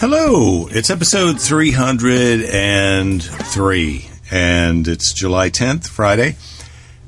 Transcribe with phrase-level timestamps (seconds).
[0.00, 6.36] Hello, it's episode 303, and it's July 10th, Friday,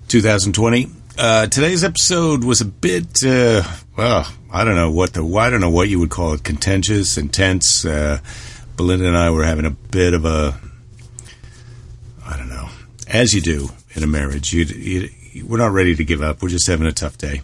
[0.08, 0.88] 2020.
[1.16, 3.62] Uh, today's episode was a bit, uh,
[3.96, 7.16] well, I don't know what the, I don't know what you would call it, contentious,
[7.16, 7.86] intense.
[7.86, 8.18] Uh,
[8.76, 10.60] Belinda and I were having a bit of a,
[12.26, 12.68] I don't know,
[13.08, 14.52] as you do in a marriage.
[14.52, 16.42] You, you, we're not ready to give up.
[16.42, 17.40] We're just having a tough day.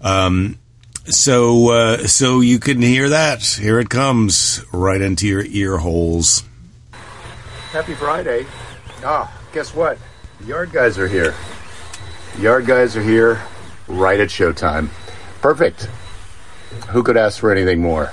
[0.00, 0.60] Um,
[1.06, 3.42] so, uh, so you can hear that.
[3.42, 6.44] Here it comes, right into your ear holes.
[7.72, 8.46] Happy Friday.
[9.04, 9.98] Ah, guess what?
[10.40, 11.34] The yard guys are here.
[12.36, 13.40] The yard guys are here
[13.88, 14.88] right at showtime.
[15.40, 15.88] Perfect.
[16.88, 18.12] Who could ask for anything more?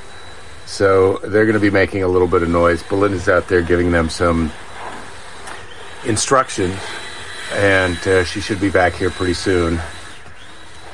[0.65, 2.83] So they're going to be making a little bit of noise.
[2.83, 4.51] Belinda's out there giving them some
[6.05, 6.73] instruction,
[7.53, 9.79] and uh, she should be back here pretty soon.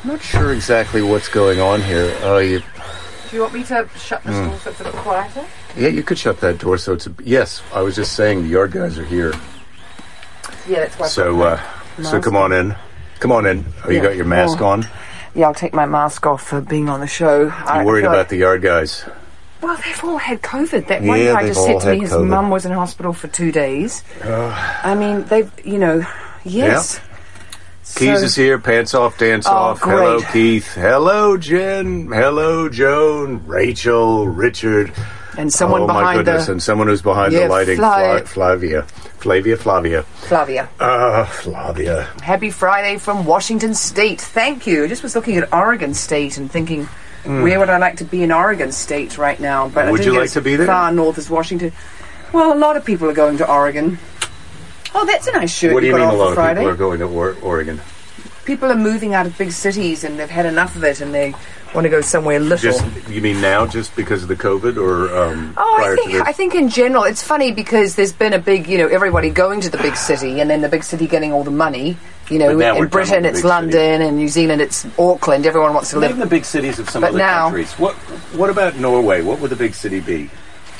[0.03, 2.15] I'm not sure exactly what's going on here.
[2.21, 4.49] Oh, you, Do you want me to shut the hmm.
[4.49, 5.45] door so it's a bit quieter?
[5.75, 7.13] yeah, you could shut that door so it's a.
[7.23, 9.33] Yes, I was just saying the yard guys are here.
[10.67, 11.07] Yeah, that's why.
[11.07, 11.61] So, uh,
[12.03, 12.75] so come on in.
[13.19, 13.66] Come on in.
[13.85, 14.03] Oh, you Yeah.
[14.03, 14.67] got your mask Oh.
[14.67, 14.88] on?
[15.33, 17.52] yeah, I'll take my mask off for being on the show.
[17.75, 19.05] You worried about the yard guys?
[19.61, 20.88] Well, they've all had COVID.
[20.88, 22.27] That one Yeah, guy they've just all said to me had his COVID.
[22.27, 24.03] mum was in hospital for two days.
[24.23, 24.79] Uh.
[24.83, 26.05] I mean, they've, you know,
[26.44, 27.00] yes.
[27.95, 28.59] Keys So- is here.
[28.59, 29.81] Pants off, dance Oh, off.
[29.81, 30.19] Hello.
[30.31, 30.73] Keith.
[30.75, 32.07] Hello, Jen.
[32.11, 33.41] Hello, Joan.
[33.47, 34.27] Rachel.
[34.27, 34.91] Richard.
[35.38, 36.47] And someone oh my goodness!
[36.47, 37.77] the And someone who's behind Yeah, the lighting.
[37.77, 38.83] Fly- Flavia.
[39.19, 39.55] Flavia.
[39.57, 40.02] Flavia.
[40.03, 40.67] Flavia.
[40.79, 42.07] Ah, Flavia.
[42.23, 44.19] Happy Friday from Washington State.
[44.19, 44.85] Thank you.
[44.85, 46.85] I just was looking at Oregon State and thinking,
[47.23, 49.67] where would I like to be in Oregon State right now?
[49.69, 49.91] But.
[49.91, 50.66] Would you like to be there?
[50.66, 51.72] Far north as Washington.
[52.33, 53.99] Well, a lot of people are going to Oregon.
[55.00, 55.73] Oh, that's a nice shirt.
[55.73, 56.08] What do you got mean?
[56.08, 56.59] on A for lot of Friday.
[56.62, 57.80] people are going to or- Oregon.
[58.45, 61.36] People are moving out of big cities and they've had enough of it and they
[61.76, 62.58] want to go somewhere little.
[62.72, 65.95] Just you mean now, just because of the COVID, or um, Oh, prior I to
[66.02, 66.22] think this?
[66.22, 69.59] I think in general it's funny because there's been a big, you know, everybody going
[69.62, 71.97] to the big city and then the big city getting all the money.
[72.30, 75.46] You know, But in Britain it's London and New Zealand it's Auckland.
[75.46, 76.12] Everyone wants to live.
[76.12, 77.74] in the big cities of some But other now- countries.
[77.74, 77.96] What
[78.34, 79.22] What about Norway?
[79.22, 80.30] What would the big city be?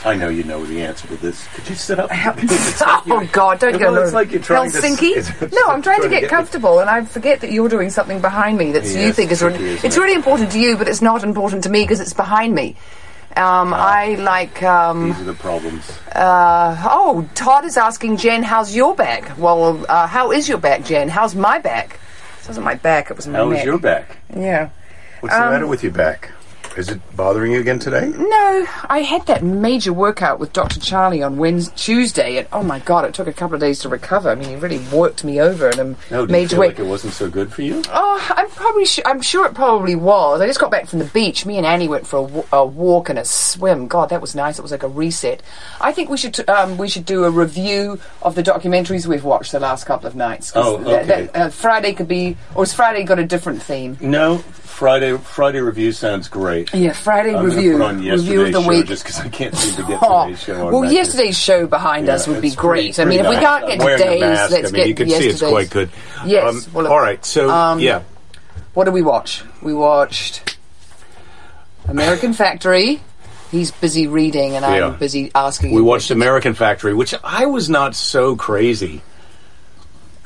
[0.06, 1.48] I know you know the answer to this.
[1.56, 2.10] Could you sit up?
[3.10, 3.60] Oh God!
[3.60, 5.18] Don't Well, go it's like you're trying to- Helsinki.
[5.18, 7.90] it's- it's no, I'm trying to get get- comfortable, and I forget that you're doing
[7.90, 9.76] something behind me that you think is really.
[9.84, 12.76] It's really important to you, but it's not important to me because it's behind me.
[13.36, 14.62] Um, I like.
[14.64, 15.90] Um, These are the problems.
[16.16, 20.84] uh, oh, Todd is asking Jen, "How's your back?" Well, uh, how is your back,
[20.86, 21.08] Jen?
[21.10, 22.00] How's my back?
[22.42, 23.60] It wasn't my back; it was my How neck.
[23.60, 24.18] is your back?
[24.36, 24.70] Yeah.
[25.22, 26.32] What's the matter with your back?
[26.78, 28.14] Is it bothering you again today?
[28.16, 30.80] No, I had that major workout with Dr.
[30.80, 33.90] Charlie on Wednesday, Tuesday, and oh my god, it took a couple of days to
[33.90, 34.30] recover.
[34.30, 36.68] I mean, he really worked me over in a No, do you major feel way.
[36.68, 37.82] like it wasn't so good for you?
[37.90, 40.40] Oh, I'm probably su- I'm sure it probably was.
[40.40, 41.48] I just got back from the beach.
[41.48, 43.88] Me and Annie went for a, walk and a swim.
[43.88, 44.60] God, that was nice.
[44.60, 45.42] It was like a reset.
[45.82, 49.24] I think we should t- um, we should do a review of the documentaries we've
[49.24, 50.52] watched the last couple of nights.
[50.54, 51.06] Oh, okay.
[51.06, 53.98] that, uh, Friday could be, or has Friday got a different theme?
[54.00, 56.67] No, Friday Friday review sounds great.
[56.74, 58.88] Yeah, Friday I'm review gonna put on review of the week.
[58.88, 62.28] just because I can't seem to get Oh, today's show well, yesterday's show behind us
[62.28, 62.96] would be great.
[62.96, 64.88] pretty- I mean, if we can't get I'm wearing the today's, let's I mean, get
[64.88, 65.90] you can see it's quite good.
[66.26, 67.24] Yes, Um, well, all right.
[67.24, 68.02] So um, yeah,
[68.74, 69.44] What did we watch?
[69.62, 70.58] We watched
[71.88, 73.02] American Factory.
[73.50, 74.88] He's busy reading, and Yeah.
[74.88, 75.72] I'm busy asking.
[75.72, 76.12] we watched.
[76.12, 79.02] American Factory, which I was not so crazy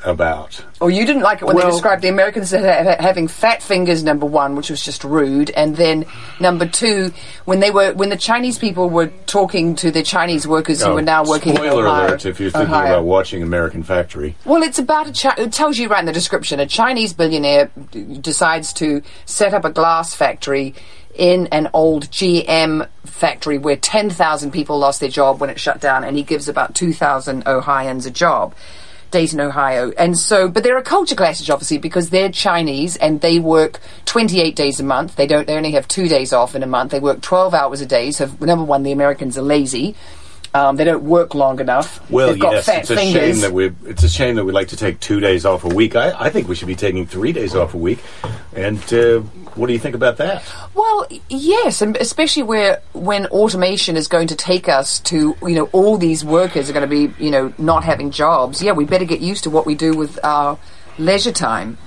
[0.04, 0.62] about.
[0.80, 3.62] Or you didn't like it when Well- they described the Americans as ha- having fat
[3.62, 4.02] fingers.
[4.02, 6.06] Number one, which was just rude, and then
[6.40, 7.12] number two,
[7.44, 10.94] when they were when the Chinese people were talking to the Chinese workers who Oh,
[10.96, 11.54] were now working.
[11.54, 12.26] Spoiler in Ohio, alert!
[12.26, 12.92] If you're thinking Ohio.
[12.94, 15.12] about watching American Factory, Well, it's about a.
[15.12, 16.60] Chi- it tells you right in the description.
[16.60, 17.70] A Chinese billionaire
[18.20, 20.74] decides to set up a glass factory
[21.14, 26.04] in an old GM factory where 10,000 people lost their job when it shut down,
[26.04, 28.54] and he gives about 2,000 Ohioans a job.
[29.12, 29.92] Dayton, Ohio.
[29.92, 34.56] And so, but they're a culture clash, obviously, because they're Chinese and they work 28
[34.56, 35.14] days a month.
[35.14, 36.90] They don't, they only have two days off in a month.
[36.90, 38.10] They work 12 hours a day.
[38.10, 39.94] So, number one, the Americans are lazy.
[40.54, 41.98] Um, they don't work long enough.
[42.10, 43.22] well, They've yes, fat it's a fingers.
[43.22, 43.72] shame that we.
[43.86, 45.96] It's a shame that we like to take two days off a week.
[45.96, 48.00] I, I think we should be taking three days off a week.
[48.54, 49.20] And uh,
[49.54, 50.44] what do you think about that?
[50.74, 55.70] Well, yes, and especially where when automation is going to take us to, you know,
[55.72, 58.62] all these workers are going to be, you know, not having jobs.
[58.62, 60.58] Yeah, we better get used to what we do with our
[60.98, 61.78] leisure time.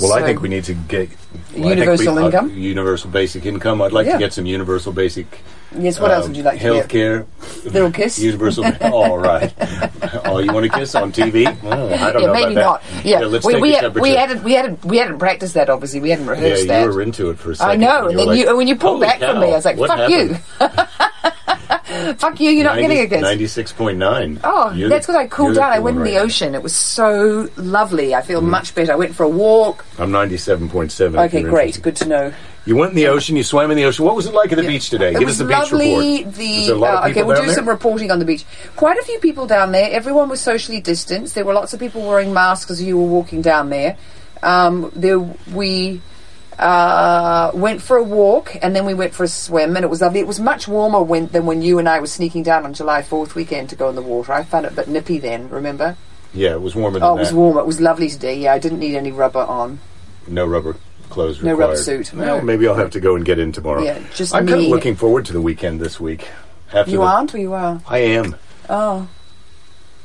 [0.00, 1.10] Well, I think we need to get
[1.54, 2.50] well, Universal we- uh, income?
[2.50, 3.82] universal basic income.
[3.82, 4.14] I'd like Yeah.
[4.14, 5.42] to get some universal basic.
[5.78, 6.88] Yes, what else um, would you like to Health get?
[6.88, 7.26] care.
[7.64, 8.18] Little kiss?
[8.30, 8.64] Universal.
[8.82, 9.52] All right.
[10.24, 11.46] oh, you want to kiss on TV?
[11.62, 12.82] Oh, I don't Yeah, know maybe not.
[12.82, 13.04] that.
[13.04, 15.68] Yeah, let's we, we, had, we hadn't we hadn't we hadn't practiced that.
[15.70, 16.94] Obviously, we hadn't rehearsed Yeah, rehearsed you that.
[16.94, 17.70] were into it for a second.
[17.72, 19.50] I know, and you then were you when you pulled "Holy back from me, I
[19.50, 20.38] was like, "Fuck happened?" you."
[22.18, 23.22] Fuck you, you're not getting a kiss.
[23.22, 24.38] Ninety-six point nine.
[24.44, 25.72] Oh, that's because I cooled down.
[25.72, 26.54] I went in the ocean.
[26.54, 28.14] It was so lovely.
[28.14, 28.24] I Mm.
[28.26, 28.92] feel much better.
[28.92, 29.84] I went for a walk.
[29.98, 31.18] I'm ninety-seven point seven.
[31.20, 31.80] Okay, great.
[31.82, 32.32] Good to know.
[32.66, 33.36] You went in the ocean.
[33.36, 34.04] You swam in the ocean.
[34.04, 35.10] What was it like at the beach today?
[35.10, 36.18] It Give was us the beach lovely.
[36.18, 36.34] report.
[36.34, 37.54] The Was there a lot of uh, okay, we'll do there?
[37.54, 38.44] some reporting on the beach.
[38.74, 39.88] Quite a few people down there.
[39.92, 41.36] Everyone was socially distanced.
[41.36, 43.96] There were lots of people wearing masks as you were walking down there.
[44.42, 46.02] Um, there we
[46.58, 50.00] uh, went for a walk and then we went for a swim, and it was
[50.00, 50.18] lovely.
[50.20, 53.02] It was much warmer when, than when you and I were sneaking down on July
[53.02, 54.32] Fourth weekend to go in the water.
[54.32, 55.48] I found it a bit nippy then.
[55.50, 55.96] Remember?
[56.34, 57.60] Yeah, it was warmer than Oh, it was warmer.
[57.60, 58.40] It was lovely today.
[58.40, 59.78] Yeah, I didn't need any rubber on.
[60.26, 60.76] No rubber
[61.10, 61.68] clothes No required.
[61.70, 62.42] rubber suit, Well, no.
[62.42, 63.82] maybe I'll have to go and get in tomorrow.
[63.82, 66.28] Yeah, just I'm kind of looking forward to the weekend this week.
[66.72, 67.80] After You the- aren't, or you are?
[67.88, 68.36] I am.
[68.68, 69.08] Oh.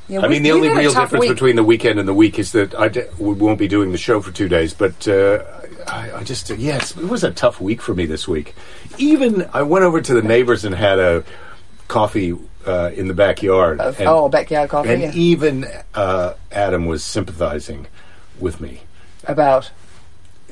[0.08, 1.30] Yeah, I mean, the only real difference week.
[1.30, 3.98] between the weekend and the week is that I d- we won't be doing the
[3.98, 4.74] show for two days.
[4.74, 5.44] But uh,
[5.88, 8.54] I, I just, yeah, it's, it was a tough week for me this week.
[8.98, 11.24] Even I went over to the neighbors and had a
[11.88, 12.38] coffee
[12.68, 13.80] uh, in the backyard.
[13.80, 14.90] Of- and, oh, backyard coffee.
[14.90, 15.12] and yeah.
[15.14, 15.66] even
[15.96, 17.88] uh, Adam was sympathizing
[18.40, 18.82] with me
[19.26, 19.72] About.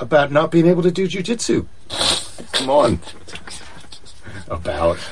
[0.00, 1.66] about not being able to do jujitsu.
[2.52, 3.00] Come on.
[4.48, 5.08] About That's-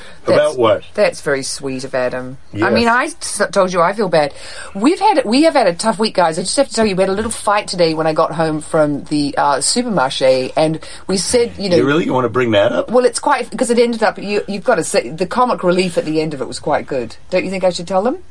[0.53, 0.83] about what?
[0.93, 2.37] That's very sweet of Adam.
[2.61, 4.33] I mean, I s- told you I feel bad.
[4.75, 6.37] We've had we have had a tough week, guys.
[6.37, 8.33] I just have to tell you, we had a little fight today when I got
[8.33, 12.29] home from the uh, supermarché, and we said, you know, You really you want to
[12.29, 12.91] bring that up?
[12.91, 14.17] well, it's quite because it ended up.
[14.17, 16.85] You, you've got to say the comic relief at the end of it was quite
[16.85, 17.15] good.
[17.29, 18.21] Don't you think I should tell them?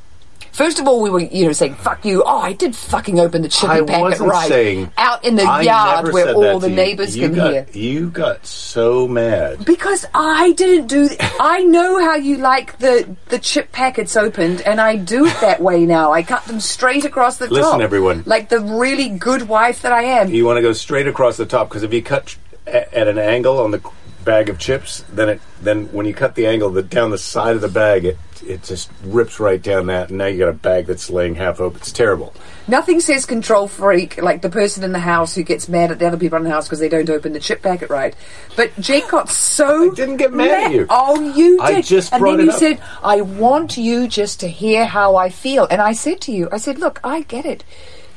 [0.52, 3.42] First of all, we were, you know, saying "fuck you." Oh, I did fucking open
[3.42, 6.76] the chicken I packet right saying out in the I yard where all the you.
[6.76, 7.66] neighbours You can got, hear.
[7.72, 9.64] You got so mad.
[9.64, 11.08] Because I didn't do.
[11.08, 15.36] Th- I know how you like the the chip packets opened, and I do it
[15.40, 16.12] that way now.
[16.12, 17.52] I cut them straight across the top.
[17.54, 18.22] Listen, everyone.
[18.26, 20.30] like the really good wife that I am.
[20.30, 22.36] You want to go straight across the top because if you cut
[22.66, 23.80] at an angle on the
[24.24, 27.54] bag of chips, then it then when you cut the angle the, down the side
[27.54, 30.52] of the bag, it it just rips right down that, and now you got a
[30.52, 31.78] bag that's laying half open.
[31.78, 32.34] It's terrible.
[32.66, 36.06] Nothing says control freak like the person in the house who gets mad at the
[36.06, 38.14] other people in the house because they don't open the chip packet right.
[38.56, 40.86] But Jake got so I didn't get mad at you.
[40.90, 41.60] Oh, you did.
[41.60, 42.58] I just and then you up.
[42.58, 46.48] said, "I want you just to hear how I feel." And I said to you,
[46.52, 47.64] "I said, look, I get it.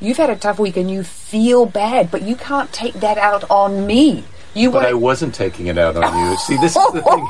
[0.00, 3.48] You've had a tough week and you feel bad, but you can't take that out
[3.50, 6.36] on me." You But I wasn't taking it out on you.
[6.38, 7.26] See, this is the thing.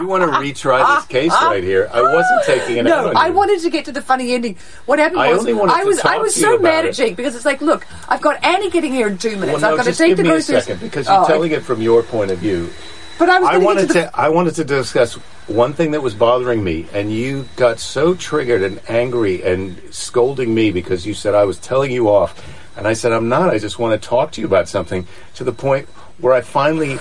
[0.00, 1.90] You want to retry this case right here.
[1.92, 3.32] I wasn't taking it out No, on I you.
[3.32, 4.56] wanted to get to the funny ending.
[4.86, 6.52] What happened I was only wanted I to was I talk was to you so
[6.54, 6.88] about mad it.
[6.90, 9.52] at Jake because it's like, look, I've got Annie getting here in two minutes.
[9.52, 10.64] Well, no, I've got to just take give the me a groceries.
[10.64, 12.70] second because you're Oh, telling it from your point of view.
[13.18, 15.14] But I was I wanted get to, the, to I wanted to discuss
[15.48, 20.54] one thing that was bothering me, and you got so triggered and angry and scolding
[20.54, 22.40] me because you said I was telling you off,
[22.76, 23.50] and I said I'm not.
[23.50, 25.06] I just want to talk to you about something.
[25.34, 25.88] To the point
[26.18, 26.98] where I finally,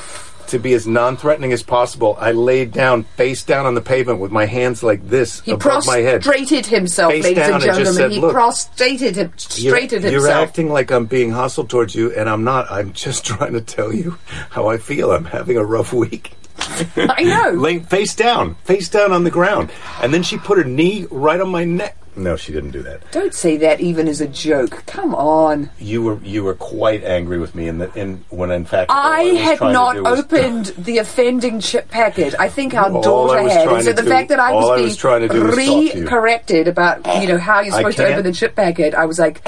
[0.48, 4.31] to be as non-threatening as possible, I laid down face down on the pavement with
[4.31, 6.22] my hands like this he above my head.
[6.24, 7.94] prostrated himself, Face ladies down and and just gentlemen.
[7.96, 10.48] said, he "Look, prostrated him, You're, straighted you're himself.
[10.50, 12.69] acting like I'm being hostile towards you, and I'm not.
[12.72, 14.18] I'm just trying to tell you
[14.50, 15.12] how I feel.
[15.12, 16.34] I'm having a rough week.
[16.98, 17.52] I know.
[17.60, 19.72] Laying face down, face down on the ground.
[20.02, 21.98] And then she put her knee right on my neck.
[22.24, 23.10] No, she didn't do that.
[23.12, 24.84] Don't say that even as a joke.
[24.86, 25.70] Come on.
[25.80, 29.22] You were you were quite angry with me, in the, in when in fact I
[29.24, 32.36] had not opened the offending chip packet.
[32.40, 33.63] I think our All I daughter was had.
[33.63, 35.28] trying And so to the do- fact that I all I being was trying to
[35.30, 36.04] do was talk to you.
[36.04, 39.06] re-corrected about you know how you're I supposed to can't- open the chip packet, I
[39.06, 39.44] was like,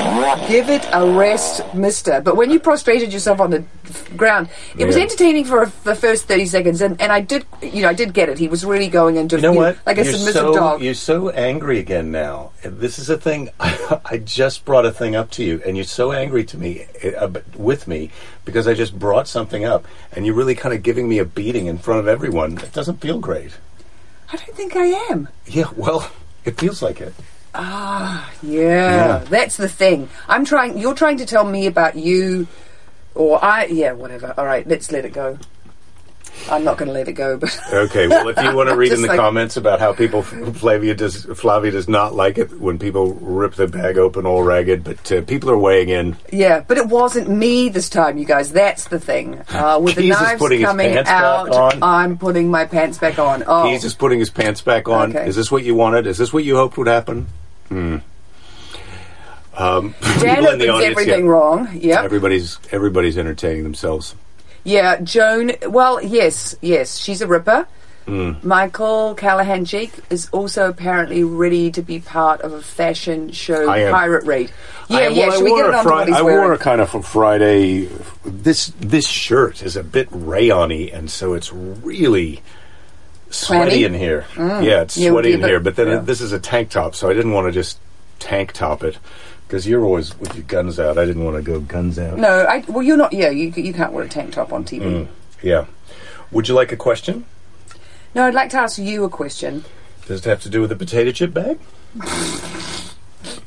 [0.48, 2.22] give it a rest, Mister.
[2.22, 3.64] But when you prostrated yourself on the
[4.18, 7.90] ground, it was entertaining for the first thirty seconds, and, and I did you know
[7.90, 8.38] I did get it.
[8.38, 9.78] He was really going into You know what?
[9.86, 10.82] like a you're submissive so, dog.
[10.82, 12.52] You're so angry again now.
[12.64, 13.50] This is a thing.
[13.60, 16.86] I just brought a thing up to you, and you're so angry to me
[17.18, 18.10] uh, with me
[18.46, 21.66] because I just brought something up, and you're really kind of giving me a beating
[21.68, 22.58] in front of everyone.
[22.60, 23.52] It doesn't feel great.
[24.32, 25.28] I don't think I am.
[25.46, 26.10] Yeah, well,
[26.46, 27.14] it feels like it.
[27.56, 29.18] Yeah, Yeah.
[29.30, 30.10] that's the thing.
[30.28, 30.78] I'm trying.
[30.78, 32.48] You're trying to tell me about you,
[33.16, 33.66] or I.
[33.66, 34.34] Yeah, whatever.
[34.38, 35.38] All right, let's let it go.
[36.50, 38.92] I'm not going to let it go, but Okay, well, if you want to read
[38.92, 42.80] in the like- comments about how people Flavia does Flavia does not like it when
[42.80, 46.18] people rip the bag open all ragged, but uh, people are weighing in.
[46.32, 48.52] yeah, but it wasn't me this time, you guys.
[48.52, 49.42] That's the thing.
[49.54, 51.78] Uh, with the Keys knives coming out.
[51.84, 53.44] I'm putting my pants back on.
[53.46, 55.16] Oh, He's just putting his pants back on.
[55.16, 55.28] Okay.
[55.28, 56.08] Is this what you wanted?
[56.08, 57.28] Is this what you hoped would happen?
[57.70, 57.98] Hmm.
[59.56, 61.70] Um, Dan audience, everything yeah, wrong.
[61.74, 64.16] Yeah, Everybody's everybody's entertaining themselves.
[64.64, 65.52] Yeah, Joan.
[65.68, 67.68] Well, yes, yes, she's a ripper.
[68.06, 68.34] Hmm.
[68.44, 74.26] Michael Callahan Jake is also apparently ready to be part of a fashion show pirate
[74.26, 74.52] raid.
[74.90, 75.10] Yeah, I, yeah.
[75.28, 76.40] well, I Should we wore get it on Fri- what he's I wearing?
[76.42, 77.90] wore a kind of a Friday.
[78.26, 82.42] This this shirt is a bit rayony, and so it's really
[83.30, 84.26] sweaty in here.
[84.38, 85.60] Yeah, it's Yeah, sweaty in bit- here.
[85.60, 86.00] But then yeah.
[86.00, 87.80] it, this is a tank top, so I didn't want to just
[88.20, 88.98] tank top it
[89.54, 90.98] because you're always with your guns out.
[90.98, 92.18] I didn't want to go guns out.
[92.18, 93.14] No, I, well, you're not.
[93.14, 94.82] Yeah, you, you can't wear a tank top on TV.
[94.82, 95.08] Mm.
[95.44, 95.68] Yeah.
[96.32, 97.26] Would you like a question?
[98.16, 99.64] No, I'd like to ask you a question.
[100.08, 101.60] Does it have to do with the potato chip bag?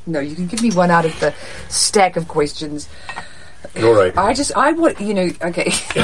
[0.06, 1.34] No, you can give me one out of the
[1.68, 2.88] stack of questions.
[3.82, 4.16] All right.
[4.16, 5.72] I just, I want, you know, okay.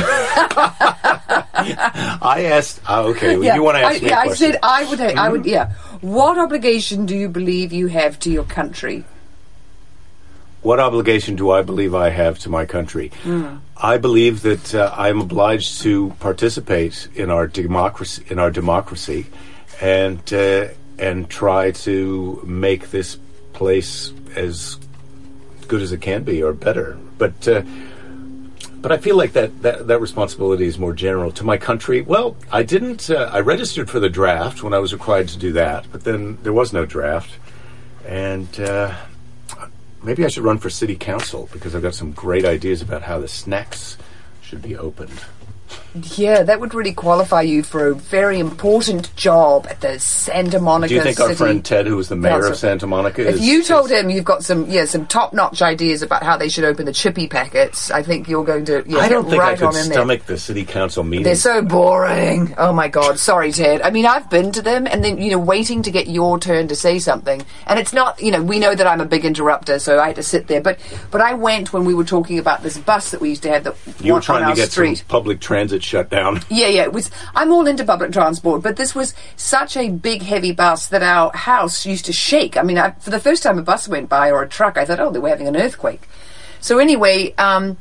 [2.24, 2.80] I asked.
[2.88, 3.36] Oh, okay.
[3.36, 5.46] well, you want to I, ask me yeah, a I said I would, I would,
[5.46, 5.74] yeah.
[6.00, 9.04] What obligation do you believe you have to your country?
[10.62, 13.10] What obligation do I believe I have to my country?
[13.76, 19.26] I believe that uh, I'm obliged to participate in our democracy, in our democracy,
[19.80, 23.18] and uh, and try to make this
[23.52, 24.78] place as
[25.66, 26.96] good as it can be, or better.
[27.18, 27.62] But uh,
[28.80, 32.02] but I feel like that, that that responsibility is more general to my country.
[32.02, 33.10] Well, I didn't.
[33.10, 36.38] Uh, I registered for the draft when I was required to do that, but then
[36.44, 37.32] there was no draft,
[38.06, 38.48] and.
[40.04, 43.20] Maybe I should run for city council because I've got some great ideas about how
[43.20, 43.96] the snacks
[44.40, 45.22] should be opened.
[46.16, 50.88] Yeah, that would really qualify you for a very important job at the Santa Monica
[50.88, 51.30] Do you think City.
[51.30, 52.50] our friend Ted, who was the mayor Council.
[52.52, 56.02] of Santa Monica, If is, you told him you've got some, yeah, some top-notch ideas
[56.02, 59.08] about how they should open the chippy packets, I think you're going to, yeah, I
[59.08, 59.84] don't think right I could there.
[59.84, 61.24] stomach the city council meeting.
[61.24, 62.54] They're so boring.
[62.56, 63.82] Oh my god, sorry Ted.
[63.82, 66.68] I mean, I've been to them and then, you know, waiting to get your turn
[66.68, 67.42] to say something.
[67.66, 70.16] And it's not, you know, we know that I'm a big interrupter, so I had
[70.16, 70.60] to sit there.
[70.62, 70.78] But
[71.10, 73.64] but I went when we were talking about this bus that we used to have
[73.64, 74.96] that you were trying to get street.
[74.98, 76.40] some public transit shut down.
[76.50, 76.82] Yeah, yeah.
[76.82, 77.10] It was.
[77.34, 81.32] I'm all into public transport, but this was such a big, heavy bus that our
[81.34, 82.56] house used to shake.
[82.56, 84.84] I mean, I, for the first time a bus went by or a truck, I
[84.84, 86.02] thought, oh, they were having an earthquake.
[86.60, 87.78] So anyway, um,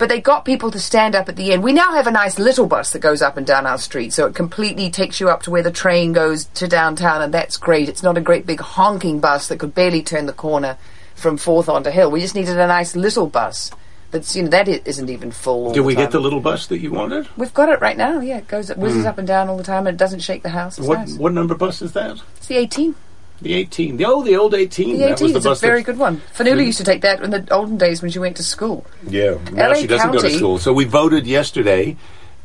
[0.00, 1.62] but they got people to stand up at the end.
[1.62, 4.26] We now have a nice little bus that goes up and down our street, so
[4.26, 7.88] it completely takes you up to where the train goes to downtown, and that's great.
[7.88, 10.78] It's not a great big honking bus that could barely turn the corner
[11.14, 12.10] from Fourth onto Hill.
[12.10, 13.70] We just needed a nice little bus.
[14.10, 15.72] That's you know that i- isn't even full.
[15.72, 17.28] Did we get the little bus that you wanted?
[17.36, 18.20] We've got it right now.
[18.20, 20.42] Yeah, it goes, it whizzes up and down all the time, and it doesn't shake
[20.42, 20.78] the house.
[20.78, 20.90] It's Hmm.
[20.90, 21.14] What nice.
[21.16, 22.16] what number bus is that?
[22.36, 22.94] It's the 18.
[23.42, 23.96] The 18.
[23.96, 24.92] The, oh, the old 18.
[24.94, 26.20] The that 18 was the is a bus very that- good one.
[26.36, 28.84] Fanula used to take that in the olden days when she went to school.
[29.08, 29.36] Yeah.
[29.52, 30.58] Now LA she doesn't go to County- school.
[30.58, 31.96] So we voted yesterday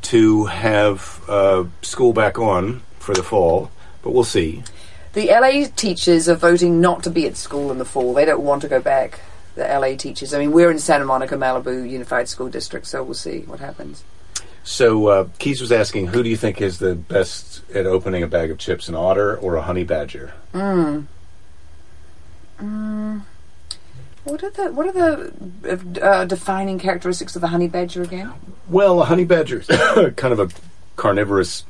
[0.04, 3.72] to have uh, school back on for the fall,
[4.04, 4.64] but we'll see.
[5.14, 8.14] The LA teachers are voting not to be at school in the fall.
[8.14, 9.20] They don't want to go back.
[9.56, 10.34] The LA teachers.
[10.34, 14.04] I mean, we're in Santa Monica, Malibu Unified School District, so we'll see what happens.
[14.64, 18.28] So uh, Keys was asking, who do you think is the best at opening a
[18.28, 20.34] bag of chips, an otter or a honey badger?
[24.26, 28.34] What are the what are the uh, defining characteristics of the honey badger again?
[28.68, 29.68] Well, a honey badger is
[30.16, 30.50] kind of a
[30.96, 31.64] carnivorous.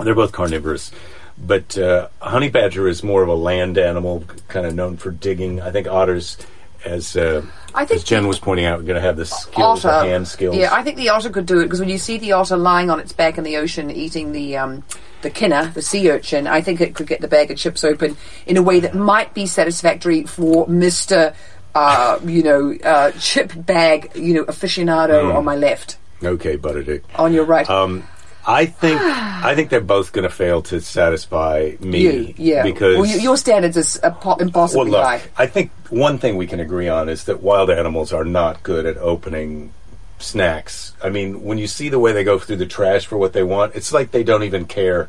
[0.00, 0.90] They're both carnivorous,
[1.36, 5.10] but uh, a honey badger is more of a land animal, kind of known for
[5.10, 5.60] digging.
[5.60, 6.38] I think otters,
[6.84, 7.42] as uh,
[7.74, 10.06] I think as Jen was pointing out, we're going to have the skills, the otter.
[10.08, 10.56] hand skills.
[10.56, 12.90] Yeah, I think the otter could do it because when you see the otter lying
[12.90, 14.84] on its back in the ocean eating the um,
[15.22, 18.16] the kina, the sea urchin, I think it could get the bag of chips open
[18.46, 21.34] in a way that might be satisfactory for Mister,
[21.74, 25.36] uh, you know, uh, chip bag, you know, aficionado Hmm.
[25.36, 27.02] on my left, okay, Butterdick.
[27.16, 27.68] on your right.
[27.68, 28.04] Um,
[28.46, 31.98] I think I think they're both going to fail to satisfy me.
[32.00, 35.22] you, yeah, because well, you, your standards are are po- Well, impossibly look, high.
[35.38, 38.84] I think one thing we can agree on is that wild animals are not good
[38.86, 39.72] at opening
[40.18, 40.92] snacks.
[41.02, 43.42] I mean, when you see the way they go through the trash for what they
[43.42, 45.08] want, it's like they don't even care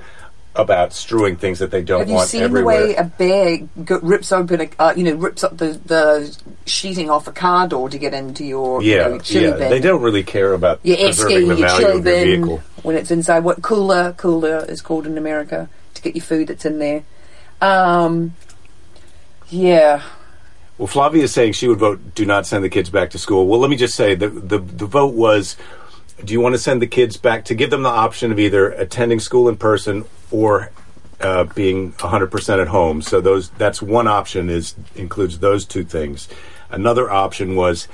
[0.55, 2.79] about strewing things that they don't Have you want seen everywhere.
[2.79, 6.37] the way a bear go, rips open, a, uh, you know, rips up the, the
[6.65, 9.69] sheeting off a car door to get into your you yeah, know, chili yeah, bin?
[9.69, 12.63] they don't really care about your preserving Esky, the your value of your vehicle.
[12.83, 13.43] when it's inside.
[13.43, 14.13] What cooler?
[14.13, 17.03] Cooler is called in America to get your food that's in there.
[17.61, 18.33] Um,
[19.49, 20.03] yeah,
[20.77, 23.47] Well, Flavia is saying she would vote do not send the kids back to school.
[23.47, 25.55] Well, let me just say the the, the vote was
[26.23, 28.69] do you want to send the kids back to give them the option of either
[28.69, 30.71] attending school in person or
[31.19, 33.01] uh, being 100% at home.
[33.01, 36.27] So those that's one option is includes those two things.
[36.69, 37.87] Another option was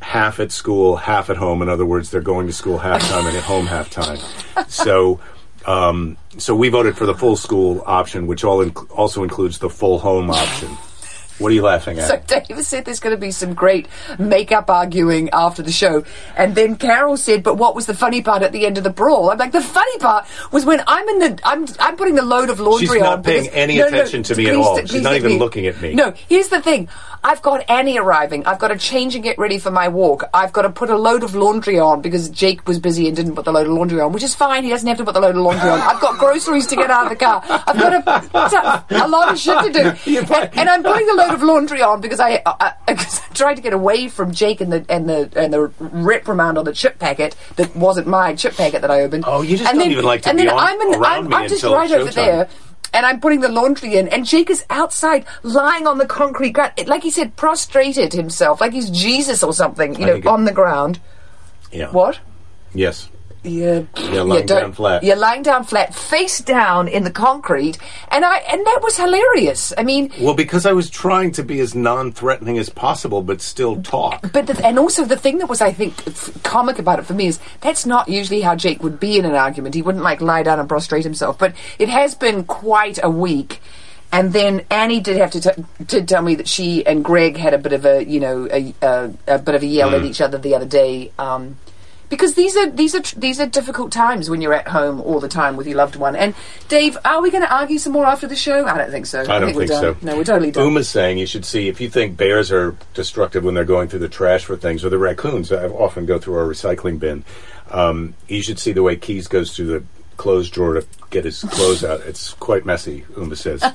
[0.00, 1.62] half at school, half at home.
[1.62, 4.18] In other words, they're going to school half time and at home half time.
[4.68, 5.20] So
[5.66, 9.70] um, so we voted for the full school option, which all inc- also includes the
[9.70, 10.76] full home option.
[11.38, 12.08] What are you laughing at?
[12.08, 13.86] So David said there's going to be some great
[14.18, 16.04] makeup arguing after the show,
[16.36, 18.90] and then Carol said, "But what was the funny part at the end of the
[18.90, 22.22] brawl?" I'm like, "The funny part was when I'm in the I'm I'm putting the
[22.24, 22.94] load of laundry on.
[22.94, 24.78] She's not on." paying because- any attention to me at all.
[24.86, 25.94] She's not even me- looking at me.
[25.94, 26.88] No, here's the thing.
[27.24, 28.46] I've got Annie arriving.
[28.46, 30.24] I've got to change and get ready for my walk.
[30.32, 33.34] I've got to put a load of laundry on because Jake was busy and didn't
[33.34, 34.62] put the load of laundry on, which is fine.
[34.62, 35.80] He doesn't have to put the load of laundry on.
[35.80, 37.42] I've got groceries to get out of the car.
[37.48, 40.18] I've got a, a lot of shit to do.
[40.28, 43.34] And, and I'm putting the load of laundry on because I, I, I, cause I'm
[43.34, 46.72] trying to get away from Jake and the and the and the reprimand on the
[46.72, 49.24] chip packet that wasn't my chip packet that I opened.
[49.26, 51.24] Oh, you just and don't even like to and be then on- I'm in, around
[51.24, 52.14] I'm, me I'm just until right over showtime.
[52.14, 52.48] there
[52.94, 56.72] and I'm putting the laundry in, and Jake is outside, lying on the concrete ground,
[56.78, 60.24] It- like he said, prostrated himself, like he's Jesus or something, you I know, think
[60.24, 60.98] it- on the ground.
[61.70, 61.90] Yeah.
[61.90, 62.18] What?
[62.72, 63.10] Yes.
[63.48, 65.02] Yeah, Yeah, lying don't- down flat.
[65.02, 67.78] You're lying down flat, face down in the concrete,
[68.10, 69.72] and I and that was hilarious.
[69.78, 73.82] I mean, Well, because I was trying to be as non-threatening as possible, but still
[73.82, 74.32] talk.
[74.32, 77.14] But the, and also the thing that was, I think, f- comic about it for
[77.14, 79.74] me is that's not usually how Jake would be in an argument.
[79.74, 81.38] He wouldn't like lie down and prostrate himself.
[81.38, 83.60] But it has been quite a week.
[84.10, 87.52] And then Annie did have to t- did tell me that she and Greg had
[87.52, 90.22] a bit of a you know a, a, a bit of a yell at each
[90.22, 91.12] other the other day.
[91.18, 91.56] Um,
[92.08, 95.20] because these are these are tr- these are difficult times when you're at home all
[95.20, 96.16] the time with your loved one.
[96.16, 96.34] And
[96.68, 98.66] Dave, are we going to argue some more after the show?
[98.66, 99.22] I don't think so.
[99.22, 99.96] I don't we're think so.
[100.02, 100.64] No, we're totally done.
[100.64, 104.00] Uma's saying you should see if you think bears are destructive when they're going through
[104.00, 107.24] the trash for things, or the raccoons I often go through our recycling bin.
[107.70, 109.84] Um, you should see the way Keys goes through the
[110.16, 112.00] clothes drawer to get his clothes out.
[112.00, 113.62] It's quite messy, Uma says.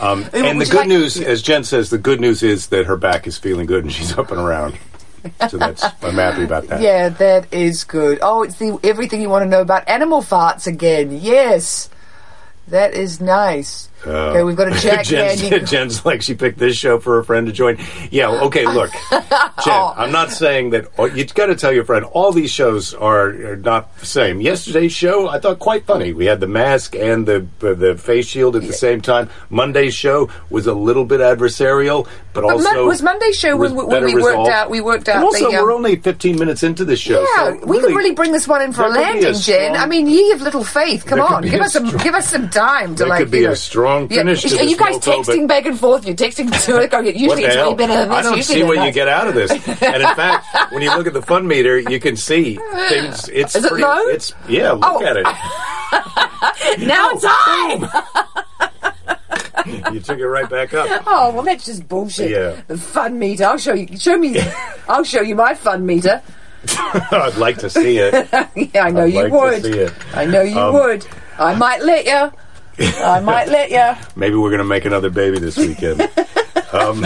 [0.00, 2.96] Um, and the good like- news, as Jen says, the good news is that her
[2.96, 4.78] back is feeling good and she's up and around.
[5.48, 6.80] So that's I'm happy about that.
[6.80, 8.18] Yeah, that is good.
[8.22, 11.12] Oh, it's the everything you want to know about animal farts again.
[11.12, 11.90] Yes,
[12.68, 13.89] that is nice.
[14.06, 15.40] Uh, okay, we've got a Jack Jen's.
[15.70, 17.78] Jen's like she picked this show for a friend to join.
[18.10, 18.64] Yeah, okay.
[18.66, 19.22] Look, Jen,
[19.66, 19.94] Oh.
[19.96, 22.04] I'm not saying that oh, you got to tell your friend.
[22.06, 24.40] All these shows are, are not the same.
[24.40, 26.12] Yesterday's show I thought quite funny.
[26.12, 29.28] We had the mask and the uh, the face shield at the same time.
[29.50, 33.72] Monday's show was a little bit adversarial, but, But also Mon- was Monday's show was
[33.72, 36.38] when, when we worked out we worked And out also, the um, we're only 15
[36.38, 37.20] minutes into the show.
[37.36, 39.76] yeah, so we could really bring this one in for a be a landing, Jen.
[39.76, 41.04] I mean, ye of little faith.
[41.04, 43.18] Come on, give us some strong- give us some time to like.
[43.18, 46.06] could be you a strong Yeah, finish to Are you guys texting back and forth?
[46.06, 47.16] You're texting to it.
[47.16, 48.18] Usually the it's way better than this.
[48.18, 49.50] I don't see what you get out of this.
[49.50, 52.56] And in fact, when you look at the fun meter, you can see
[52.88, 53.28] things.
[53.28, 54.06] It's Is it low?
[54.08, 54.72] It's yeah.
[54.72, 55.04] Look Oh.
[55.04, 55.26] at it.
[56.86, 58.04] Now it's high.
[59.92, 61.02] You took it right back up.
[61.06, 62.30] Oh well, that's just bullshit.
[62.30, 62.60] Yeah.
[62.66, 63.44] The fun meter.
[63.44, 63.96] I'll show you.
[63.98, 64.36] Show me.
[64.88, 66.22] I'll show you my fun meter.
[66.78, 68.28] I'd like to see it.
[68.74, 69.92] yeah, I know I'd you like would.
[70.14, 71.06] I know you Um, would.
[71.38, 72.32] I might let you.
[72.80, 74.06] I might let you.
[74.16, 76.08] Maybe we're gonna make another baby this weekend.
[76.72, 77.04] Um,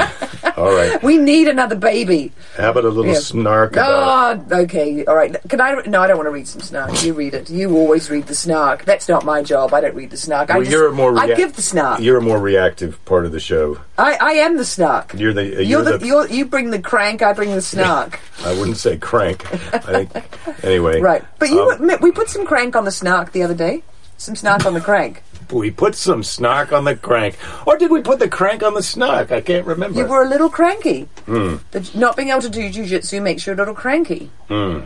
[0.59, 1.03] all right.
[1.03, 2.33] We need another baby.
[2.55, 3.19] How about a little Yeah.
[3.19, 4.45] snark about?
[4.51, 5.07] Oh, okay.
[5.07, 5.35] All right.
[5.49, 5.81] Can I?
[5.87, 7.03] No, I don't want to read some snark.
[7.03, 7.49] You read it.
[7.49, 8.85] You always read the snark.
[8.85, 9.73] That's not my job.
[9.73, 10.51] I don't read the snark.
[10.51, 11.19] I just, you're a more.
[11.19, 12.01] I give the snark.
[12.01, 13.81] You're a more reactive part of the show.
[13.97, 15.15] I, I am the snark.
[15.15, 15.45] You're the.
[15.45, 16.07] You're, You're the, the.
[16.07, 17.23] you're, you bring the crank.
[17.23, 18.21] I bring the snark.
[18.45, 19.47] I wouldn't say crank.
[19.73, 20.63] I think.
[20.63, 21.01] Anyway.
[21.01, 21.25] right.
[21.39, 23.83] But you, um, we put some crank on the snark the other day.
[24.19, 25.23] Some snark on the crank.
[25.53, 28.83] We put some snark on the crank, or did we put the crank on the
[28.83, 29.33] snark?
[29.33, 29.99] I can't remember.
[29.99, 31.09] You were a little cranky.
[31.27, 31.57] Hmm.
[31.71, 34.31] But not being able to do jujitsu makes you a little cranky.
[34.49, 34.81] Hmm.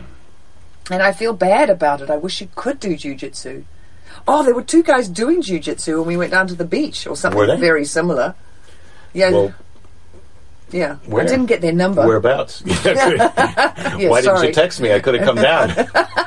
[0.91, 2.09] And I feel bad about it.
[2.09, 3.63] I wish you could do jujitsu.
[4.27, 7.15] Oh, there were two guys doing jujitsu when we went down to the beach, or
[7.15, 8.35] something very similar.
[9.13, 9.53] Yeah, well,
[10.71, 10.95] yeah.
[11.05, 11.23] where?
[11.23, 12.05] I didn't get their number.
[12.05, 12.63] Whereabouts?
[13.99, 14.93] Yeah, Why didn't you text me?
[14.93, 15.69] I could have come down.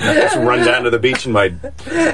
[0.00, 1.52] Just run down to the beach in my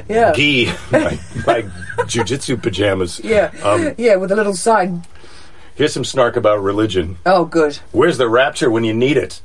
[0.08, 1.62] Yeah, gi, my, my
[2.06, 3.20] jujitsu pajamas.
[3.22, 5.04] yeah, Um, yeah, with a little sign.
[5.76, 7.16] here's some snark about religion.
[7.26, 7.76] Oh, good.
[7.92, 9.40] Where's the rapture when you need it?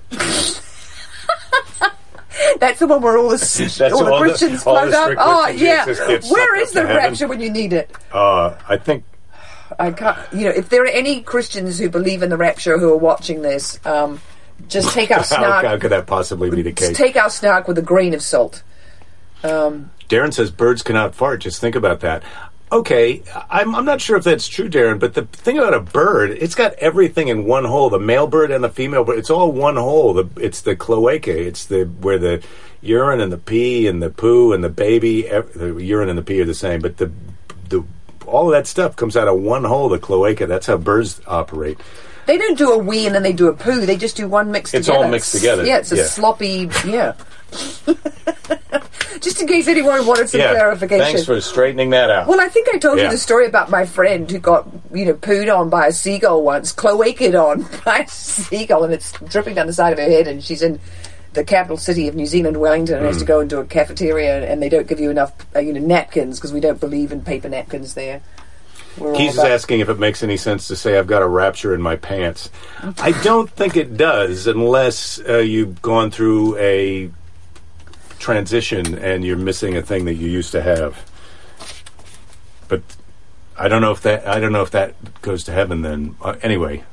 [2.60, 5.26] That's the one where all the all the all the- Christians all the float up.
[5.28, 5.86] Oh, yeah.
[5.86, 7.92] Where is get sucked Where up is to the rapture when you need it?
[8.12, 9.04] Uh, I think
[9.80, 10.18] I can't.
[10.34, 13.42] You know, if there are any Christians who believe in the rapture who are watching
[13.42, 14.22] this, um,
[14.68, 16.98] just take our how, how could that possibly be the case?
[16.98, 18.64] take out snark with a grain of salt.
[19.44, 21.42] Um, Darren says birds cannot fart.
[21.42, 22.24] Just think about that.
[22.72, 26.32] Okay, I'm, I'm not sure if that's true, Darren, but the thing about a bird,
[26.32, 27.90] it's got everything in one hole.
[27.90, 30.14] The male bird and the female bird, it's all one hole.
[30.14, 31.38] The, it's the cloaca.
[31.38, 32.42] It's the where the
[32.82, 36.24] urine and the pee and the poo and the baby, ev- the urine and the
[36.24, 37.12] pee are the same, but the
[37.68, 37.84] the
[38.26, 39.90] all of that stuff comes out of one hole.
[39.90, 40.46] The cloaca.
[40.46, 41.78] That's how birds operate.
[42.26, 43.86] They don't do a wee and then they do a poo.
[43.86, 45.06] They just do one mixed It's together.
[45.06, 46.06] all mixed together, Yeah, it's a yeah.
[46.06, 46.70] sloppy.
[46.86, 47.14] Yeah.
[49.20, 51.06] just in case anyone wanted some clarification.
[51.06, 52.28] Thanks for straightening that out.
[52.28, 53.06] Well, I think I told Yeah.
[53.06, 56.44] you the story about my friend who got you know, pooed on by a seagull
[56.44, 60.28] once, cloaced on by a seagull, and it's dripping down the side of her head,
[60.28, 60.80] and she's in
[61.34, 64.62] the capital city of New Zealand, Wellington, and has to go into a cafeteria, and
[64.62, 67.48] they don't give you enough, uh, you know, napkins because we don't believe in paper
[67.50, 68.22] napkins there.
[68.98, 71.82] We're is asking if it makes any sense to say I've got a rapture in
[71.82, 72.50] my pants.
[73.00, 77.10] I don't think it does unless uh, you've gone through a
[78.20, 81.10] transition and you're missing a thing that you used to have.
[82.68, 82.82] But
[83.58, 86.16] I don't know if that I don't know if that goes to heaven then.
[86.22, 86.84] Uh, anyway.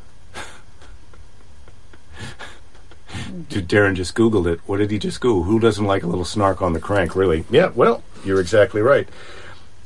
[3.48, 4.60] Dude, Darren just Googled it.
[4.66, 5.44] What did he just Google?
[5.44, 7.44] Who doesn't like a little snark on the crank, really?
[7.50, 9.08] Yeah, well, you're exactly right.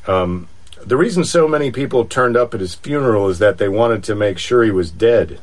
[0.06, 0.48] Um,
[0.86, 4.14] the reason so many people turned up at his funeral is that they wanted to
[4.14, 5.40] make sure he was dead.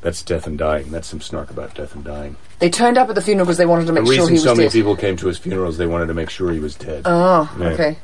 [0.00, 0.90] That's death and dying.
[0.90, 2.36] That's some snark about death and dying.
[2.58, 4.32] They turned up at the funeral because they wanted to The make sure reason he
[4.34, 4.72] was so many dead.
[4.72, 7.02] people came to his funerals, they wanted to make sure he was dead.
[7.04, 7.66] Oh, Yeah.
[7.68, 7.98] okay.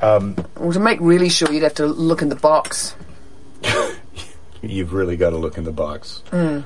[0.00, 2.94] Um, well, to make really sure, you'd have to look in the box.
[4.62, 6.22] You've really got to look in the box.
[6.30, 6.60] Hmm.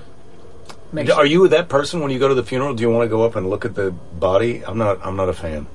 [0.92, 2.75] Make Are you that person when you go to the funeral?
[2.75, 4.62] Do you want to go up and look at the body?
[4.66, 4.99] I'm not.
[5.03, 5.66] I'm not a fan.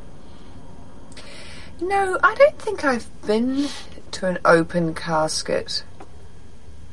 [1.82, 3.68] No, I don't think I've been
[4.12, 5.84] to an open casket.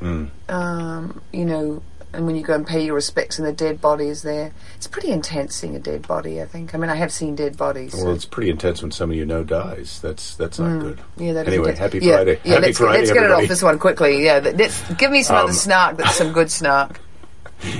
[0.00, 0.26] Hmm.
[0.48, 4.08] Um, you know, and when you go and pay your respects and the dead body
[4.08, 6.40] is there, it's pretty intense seeing a dead body.
[6.40, 6.74] I think.
[6.74, 7.94] I mean, I have seen dead bodies.
[7.94, 10.00] Well, it's pretty intense when somebody you know dies.
[10.00, 11.00] That's that's not good.
[11.16, 11.78] yeah, that is anyway, intense.
[11.92, 12.40] happy Yeah, Friday.
[12.44, 14.24] Yeah, happy let's, Friday, let's get it off this one quickly.
[14.24, 15.96] Yeah, let's give me some Um, other snark.
[15.96, 17.00] That's some good snark.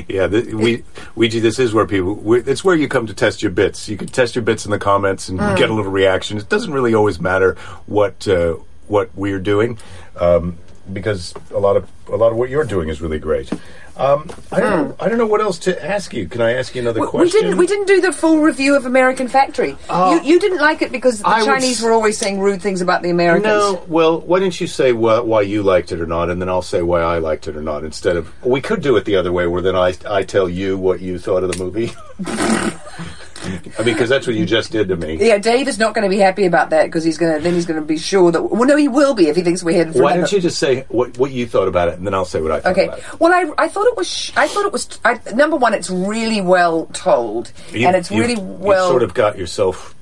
[0.09, 0.85] Yeah, the, we
[1.17, 1.41] Ouija.
[1.41, 2.15] This is where people.
[2.15, 3.89] We, it's where you come to test your bits.
[3.89, 5.57] You can test your bits in the comments and Mm.
[5.57, 6.39] get a little reaction.
[6.39, 7.55] It doesn't really always matter
[7.87, 8.55] what uh,
[8.89, 9.79] what we're doing,
[10.21, 10.59] um,
[10.93, 13.51] because a lot of a lot of what you're doing is really great.
[13.97, 14.97] Um, I don't know.
[14.99, 16.27] I don't know what else to ask you.
[16.27, 17.43] Can I ask you another We, we question?
[17.43, 17.59] didn't.
[17.59, 19.77] We didn't do the full review of American Factory.
[19.89, 20.17] Oh.
[20.21, 23.03] you, you didn't like it because the I Chinese were always saying rude things about
[23.03, 23.45] the Americans.
[23.45, 26.49] No, well, why didn't you say wh- why you liked it or not, and then
[26.49, 28.33] I'll say why I liked it or not instead of.
[28.45, 31.19] We could do it the other way, where then I I tell you what you
[31.19, 31.93] thought of the movie.
[33.45, 35.17] I mean, because that's what you just did to me.
[35.27, 37.55] Yeah, Dave is not going to be happy about that because he's going to then
[37.55, 39.77] he's going to be sure that well, no, he will be if he thinks we're
[39.77, 39.93] heading.
[39.93, 40.03] for.
[40.03, 42.41] Why don't you just say what what you thought about it, and then I'll say
[42.41, 42.85] what I thought Okay.
[42.87, 43.21] about it.
[43.21, 44.09] Well, I, I thought it was.
[44.09, 44.99] sh- I thought it was.
[45.05, 48.89] I, number one, it's really well told, You- and it's you've- really well.
[48.91, 49.95] sort of got yourself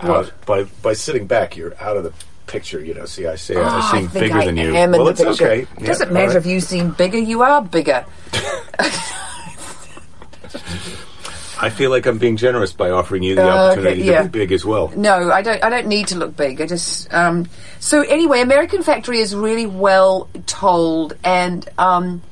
[0.00, 0.46] out What?
[0.46, 1.56] by by sitting back.
[1.56, 2.12] You're out of the
[2.46, 2.84] picture.
[2.84, 3.06] You know.
[3.06, 4.72] See, I say Oh, I seem bigger I than you.
[4.72, 5.44] well, it's picture.
[5.44, 5.60] okay.
[5.78, 6.36] It doesn't all matter right.
[6.36, 7.18] if you seem bigger.
[7.18, 8.04] You are bigger.
[11.60, 14.22] I feel like I'm being generous by offering you the Uh, okay, opportunity yeah.
[14.22, 14.92] to be big as well.
[14.96, 15.62] No, I don't.
[15.62, 16.60] I don't need to look big.
[16.60, 17.12] I just.
[17.12, 17.46] Um,
[17.80, 22.22] so anyway, American Factory is really well told, and um,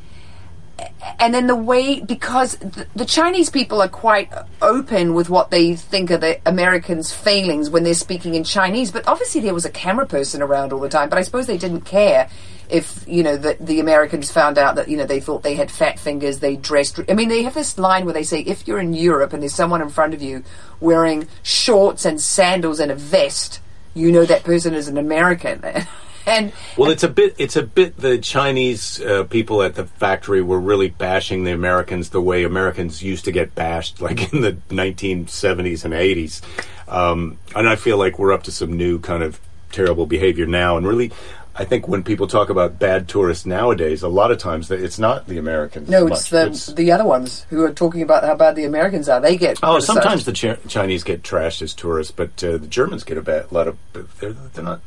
[1.18, 5.74] and then the way because the, the Chinese people are quite open with what they
[5.74, 8.90] think are the Americans' failings when they're speaking in Chinese.
[8.90, 11.08] But obviously, there was a camera person around all the time.
[11.08, 12.28] But I suppose they didn't care
[12.68, 15.70] if you know the, the Americans found out that you know they thought they had
[15.70, 16.38] fat fingers.
[16.38, 16.98] They dressed.
[17.08, 19.54] I mean, they have this line where they say if you're in Europe and there's
[19.54, 20.42] someone in front of you
[20.80, 23.60] wearing shorts and sandals and a vest,
[23.94, 25.62] you know that person is an American.
[26.26, 27.34] and Well, it's a bit.
[27.38, 27.96] It's a bit.
[27.96, 33.02] The Chinese uh, people at the factory were really bashing the Americans the way Americans
[33.02, 36.40] used to get bashed, like in the 1970s and 80s.
[36.88, 40.76] Um, and I feel like we're up to some new kind of terrible behavior now.
[40.76, 41.10] And really,
[41.54, 45.26] I think when people talk about bad tourists nowadays, a lot of times it's not
[45.26, 45.88] the Americans.
[45.88, 49.20] No, it's the the other ones who are talking about how bad the Americans are.
[49.20, 53.04] They get Oh, sometimes the Ch- Chinese get trashed as tourists, but uh, the Germans
[53.04, 53.76] get a bad lot of.
[53.92, 54.80] They're, they're not.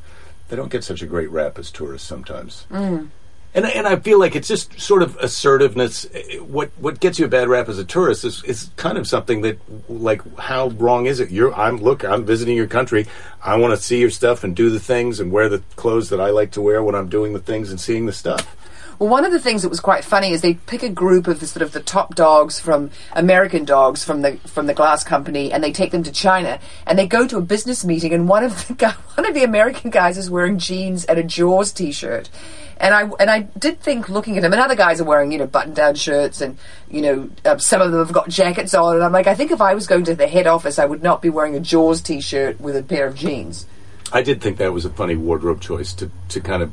[0.49, 2.65] They don't get such a great rap as tourists sometimes.
[2.69, 3.10] Mm.
[3.55, 6.05] And and I feel like it's just sort of assertiveness.
[6.41, 9.41] What what gets you a bad rap as a tourist is is kind of something
[9.41, 9.58] that
[9.89, 11.31] like how wrong is it?
[11.31, 13.08] You're I'm look I'm visiting your country.
[13.41, 16.19] I want to see your stuff and do the things and wear the clothes that
[16.19, 18.58] I like to wear when I'm doing the things and seeing the stuff.
[18.99, 21.39] Well, one of the things that was quite funny is they pick a group of
[21.39, 25.51] the sort of the top dogs from American dogs from the from the glass company,
[25.51, 28.43] and they take them to China, and they go to a business meeting, and one
[28.43, 32.29] of the guy, one of the American guys is wearing jeans and a Jaws t-shirt.
[32.77, 35.38] And I and I did think looking at him, and other guys are wearing you
[35.38, 36.58] know button-down shirts, and
[36.89, 39.51] you know uh, some of them have got jackets on, and I'm like, I think
[39.51, 42.01] if I was going to the head office, I would not be wearing a Jaws
[42.01, 43.65] t-shirt with a pair of jeans.
[44.12, 46.71] I did think that was a funny wardrobe choice to, to kind of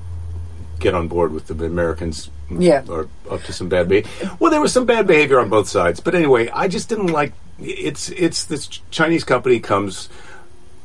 [0.82, 2.30] get on board with the Americans.
[2.50, 2.84] Yeah.
[2.90, 4.30] Are up to some bad behavior.
[4.38, 7.32] Well, there was some bad behavior on both sides, but anyway, I just didn't like.
[7.58, 10.08] It's it's this Chinese company comes,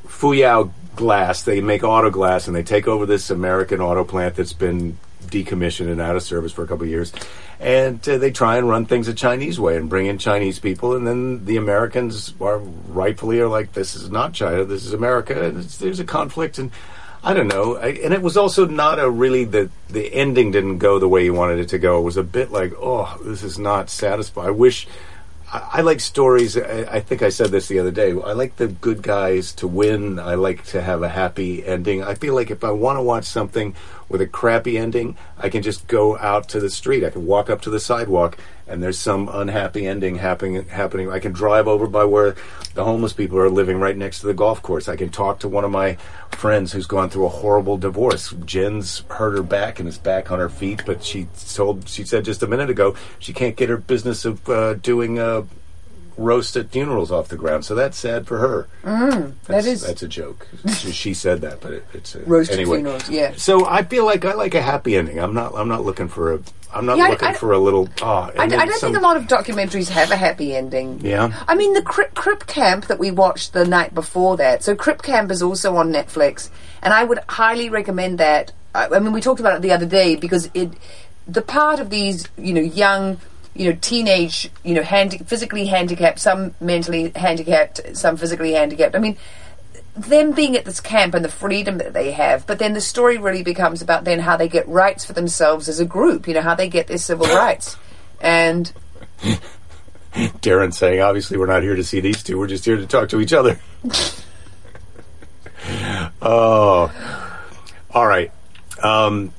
[0.06, 1.44] Fuyao Glass.
[1.44, 5.92] They make auto glass, and they take over this American auto plant that's been decommissioned
[5.92, 7.12] and out of service for a couple of years.
[7.60, 10.96] And uh, they try and run things a Chinese way and bring in Chinese people,
[10.96, 14.64] and then the Americans are rightfully are like, "This is not China.
[14.64, 16.72] This is America." And it's, there's a conflict, and
[17.28, 20.78] I don't know, I, and it was also not a really the the ending didn't
[20.78, 22.00] go the way you wanted it to go.
[22.00, 24.48] It was a bit like, oh, this is not satisfying.
[24.48, 24.88] I wish.
[25.52, 26.56] I, I like stories.
[26.58, 28.12] I, I think I said this the other day.
[28.12, 30.20] I like the good guys to win.
[30.20, 32.02] I like to have a happy ending.
[32.02, 33.76] I feel like if I want to watch something
[34.10, 37.04] with a crappy ending, I can just go out to the street.
[37.04, 40.66] I can walk up to the sidewalk, and there's some unhappy ending happening.
[40.66, 41.12] Happening.
[41.12, 42.36] I can drive over by where
[42.74, 44.88] the homeless people are living, right next to the golf course.
[44.88, 45.98] I can talk to one of my
[46.32, 48.34] friends who's gone through a horrible divorce.
[48.46, 52.26] Jen's hurt her back and is back on her feet, but she told she said
[52.26, 55.20] just a minute ago she can't get her business of uh, doing.
[55.20, 55.44] Uh,
[56.18, 57.64] roast at funerals off the ground.
[57.66, 58.68] So that's sad for her.
[58.84, 60.48] Mm, that's, that is that's a joke.
[60.76, 62.78] she, she said that, but it, it's a, roast at anyway.
[62.78, 63.10] funerals.
[63.10, 63.34] Yeah.
[63.38, 65.20] So I feel like I like a happy ending.
[65.20, 65.54] I'm not.
[65.56, 66.40] I'm not looking for a.
[66.74, 67.88] I'm not Yeah, looking I- for a little.
[68.02, 68.06] Oh,
[68.38, 71.00] I, I don't think a lot of documentaries have a happy ending.
[71.02, 71.34] Yeah.
[71.48, 74.64] I mean, the Crip, Crip Camp that we watched the night before that.
[74.64, 76.50] So Crip Camp is also on Netflix,
[76.82, 78.52] and I would highly recommend that.
[78.76, 80.72] I, I mean, we talked about it the other day because it,
[81.28, 83.18] the part of these, you know, young,
[83.58, 88.96] you know, teenage, you know, handi- physically handicapped, some mentally handicapped, some physically handicapped.
[88.96, 89.18] I mean,
[89.96, 93.18] them being at this camp and the freedom that they have, but then the story
[93.18, 96.28] really becomes about then how they get rights for themselves as a group.
[96.28, 97.76] You know, how they get their civil rights,
[98.22, 98.72] and
[100.14, 102.38] Darren saying, obviously, we're not here to see these two.
[102.38, 103.60] We're just here to talk to each other.
[106.22, 106.92] oh,
[107.92, 108.32] all right.
[108.84, 109.34] Um,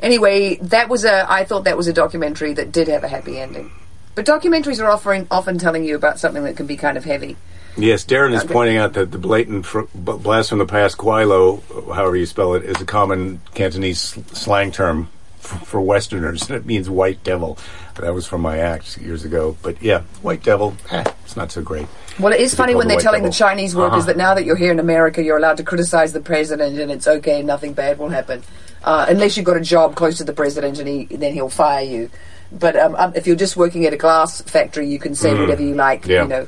[0.00, 1.30] Anyway, that was a.
[1.30, 3.72] I thought that was a documentary that did have a happy ending.
[4.14, 7.36] But documentaries are offering, often telling you about something that can be kind of heavy.
[7.76, 8.52] yes, Darren is Okay.
[8.52, 11.62] pointing out that the blatant fr- blast from the past, gweilo,
[11.94, 15.08] however you spell it, is a common Cantonese sl- slang term
[15.44, 17.56] f- for Westerners, and it means white devil.
[18.00, 19.56] That was from my act years ago.
[19.62, 21.86] But yeah, white devil, eh, it's not so great.
[22.18, 23.30] Well, it is funny when they're telling the.
[23.30, 24.06] Chinese workers Uh-huh.
[24.06, 27.06] that now that you're here in America, you're allowed to criticize the president and it's
[27.06, 28.42] okay, nothing bad will happen,
[28.84, 31.84] uh, unless you've got a job close to the president and he then he'll fire
[31.84, 32.10] you.
[32.50, 35.62] But um, um, if you're just working at a glass factory, you can say whatever
[35.62, 36.08] you like, Mm.
[36.08, 36.22] Yeah.
[36.22, 36.46] you know,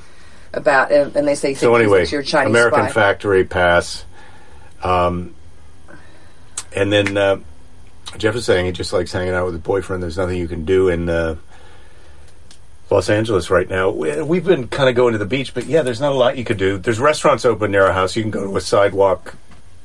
[0.54, 2.92] about uh, unless they think So anyway, you're a Chinese American spy.
[2.92, 4.04] Factory pass,
[4.82, 5.34] um,
[6.74, 7.38] and then uh,
[8.16, 10.02] Jeff is saying he just likes hanging out with his boyfriend.
[10.02, 11.36] There's nothing you can do in uh,
[12.90, 13.90] Los Angeles right now.
[13.90, 16.36] We- We've been kind of going to the beach, but yeah, there's not a lot
[16.38, 16.78] you could do.
[16.78, 18.16] There's restaurants open near our house.
[18.16, 19.34] You can go to a sidewalk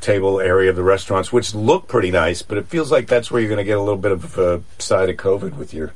[0.05, 3.41] table area of the restaurants, which look pretty nice, but it feels like that's where
[3.41, 5.93] you're going to get a little bit of a side of COVID with your.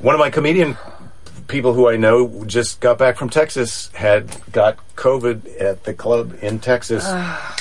[0.00, 0.76] One of my comedian
[1.46, 6.38] people who I know just got back from Texas had got COVID at the club
[6.40, 7.04] in Texas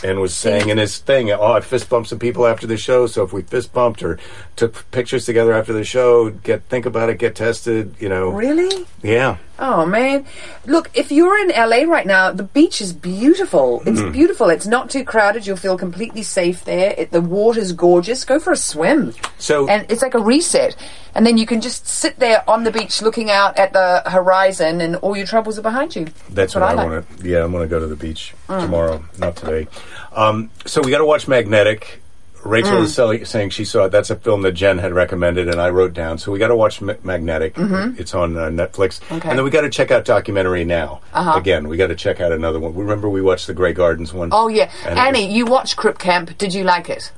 [0.04, 3.08] and was saying in his thing, "Oh, I fist bumped some people after the show.
[3.08, 4.20] So if we fist bumped or
[4.56, 7.94] took pictures together after the show, get think about it, get tested.
[8.00, 8.86] You know, Really?
[9.02, 10.26] yeah." Oh man!
[10.66, 13.84] Look, if you're in LA right now, the beach is beautiful.
[13.86, 14.12] It's Mm.
[14.12, 14.50] beautiful.
[14.50, 15.46] It's not too crowded.
[15.46, 16.96] You'll feel completely safe there.
[16.98, 18.26] It, the water's gorgeous.
[18.26, 19.14] Go for a swim.
[19.38, 20.76] So- and it's like a reset.
[21.16, 24.82] And then you can just sit there on the beach, looking out at the horizon,
[24.82, 26.08] and all your troubles are behind you.
[26.32, 26.90] That's what, I, like.
[26.90, 27.30] want to.
[27.30, 29.68] Yeah, I'm going to go to the beach tomorrow, not today.
[30.16, 32.02] Um, so we got to watch Magnetic.
[32.44, 33.92] Rachel is sell- saying she saw it.
[33.92, 36.18] That's a film that Jen had recommended, and I wrote down.
[36.18, 37.54] So we got to watch Ma- Magnetic.
[37.58, 39.30] It's on uh, Netflix, Okay.
[39.30, 41.02] and then we got to check out documentary now.
[41.14, 41.38] Uh-huh.
[41.40, 42.76] Again, we got to check out another one.
[42.76, 44.30] Remember, we watched the Grey Gardens one.
[44.32, 46.38] Oh yeah, Annie, you watched Crip Camp.
[46.38, 47.12] Did you like it?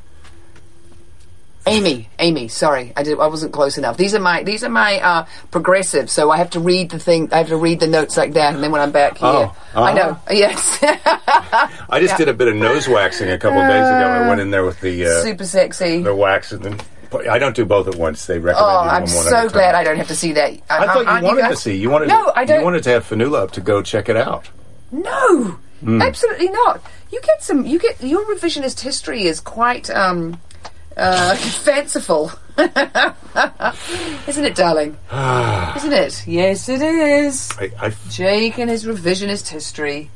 [1.68, 3.20] Amy, Amy, sorry, I did.
[3.20, 3.98] I wasn't close enough.
[3.98, 7.30] These are my these are my uh, progressive, so I have to read the thing.
[7.34, 9.56] I have to read the notes like that, and then when I'm back here, Oh,
[9.74, 10.10] I know.
[10.12, 10.32] uh-huh.
[10.34, 10.78] Yes,
[11.90, 14.06] I just did a bit of nose waxing a couple of days ago.
[14.08, 16.04] I went in there with the uh, super sexy.
[16.04, 16.80] the wax, and then
[17.30, 18.28] I don't do both at once.
[18.28, 19.74] They recommend Oh, you I'm so glad.
[19.74, 20.52] I don't have to see that.
[20.70, 21.76] I thought Aren't you wanted to see.
[21.76, 22.10] You wanted.
[22.10, 22.60] No, to, I don't.
[22.60, 24.50] You wanted to have Fanula up to go check it out.
[24.92, 26.02] No, Hmm.
[26.02, 26.82] absolutely not.
[27.12, 27.66] You get some.
[27.66, 30.40] You get your revisionist history is quite um,
[30.98, 32.32] uh, fanciful,
[34.28, 34.98] isn't it, darling?
[35.78, 36.28] isn't it?
[36.28, 37.52] Yes, it is.
[37.60, 40.10] I, I, Jake and his revisionist history.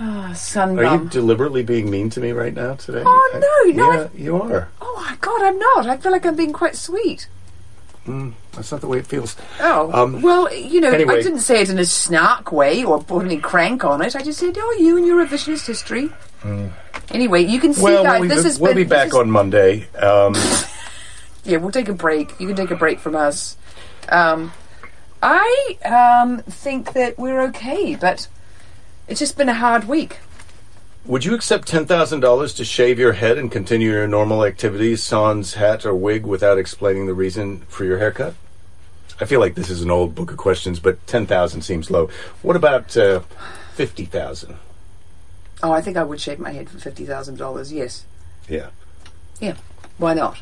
[0.00, 3.04] Ah, are you deliberately being mean to me right now today?
[3.06, 3.40] Oh,
[3.72, 4.68] no, no, Yeah, you are.
[4.80, 5.86] oh my god, I'm not.
[5.86, 7.28] I feel like I'm being quite sweet.
[8.06, 9.34] That's not the way it feels.
[9.60, 11.18] Oh, Um, well, you know, anyway.
[11.18, 14.14] I didn't say it in a snark way or put any crank on it.
[14.16, 16.10] I just said, oh, you and your revisionist history.
[17.10, 17.82] Anyway, you can see.
[17.82, 19.88] Well, guys, we'll, this we'll been, be back is- on Monday.
[19.94, 20.34] Um,
[21.44, 22.40] Yeah, we'll take a break.
[22.40, 23.56] You can take a break from us.
[24.08, 24.52] Um,
[25.22, 28.28] I um, think that we're okay, but
[29.08, 30.20] it's just been a hard week.
[31.04, 35.02] would you accept ten thousand dollars to shave your head and continue your normal activities,
[35.02, 38.34] sans hat or wig, without explaining the reason for your haircut?
[39.20, 42.08] I feel like this is an old book of questions, but ten thousand seems low.
[42.40, 43.20] What about uh,
[43.74, 44.56] fifty thousand?
[45.64, 47.72] Oh, I think I would shave my head for fifty thousand dollars.
[47.72, 48.04] Yes.
[48.50, 48.68] Yeah.
[49.40, 49.54] Yeah.
[49.96, 50.36] Why not?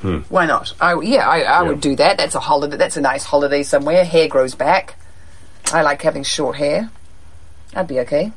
[0.00, 0.18] Hmm.
[0.28, 0.74] Why not?
[0.80, 1.62] I yeah, I, I Yeah.
[1.62, 2.18] would do that.
[2.18, 2.76] That's a holiday.
[2.76, 4.04] That's a nice holiday somewhere.
[4.04, 4.96] Hair grows back.
[5.72, 6.90] I like having short hair.
[7.76, 8.32] I'd be okay.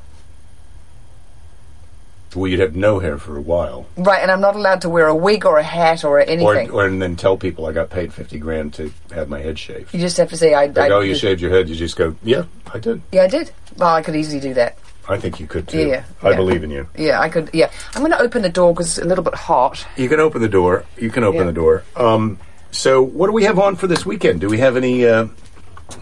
[2.36, 5.08] Well, you'd have no hair for a while, Right, and I'm not allowed to wear
[5.08, 6.70] a wig or a hat or or, anything.
[6.70, 9.92] or and then tell people I got paid fifty grand to have my head shaved.
[9.96, 10.68] you just have to say I.
[10.68, 11.68] Like, I oh, you shaved your head.
[11.70, 13.02] You just go, yeah, I did.
[13.12, 13.50] Yeah, I did.
[13.78, 14.78] Well, I could easily do that.
[15.10, 15.88] I think you could too.
[15.88, 16.36] Yeah, I yeah.
[16.36, 16.88] believe in you.
[16.95, 17.50] Yeah, I could.
[17.52, 19.86] Yeah, I'm going to open the door because it's a little bit hot.
[19.98, 20.86] You can open the door.
[20.98, 21.45] You can open Yeah.
[21.48, 21.84] the door.
[21.95, 22.38] Um,
[22.72, 24.39] so, what do we have on for this weekend?
[24.41, 25.06] Do we have any?
[25.06, 25.28] Uh,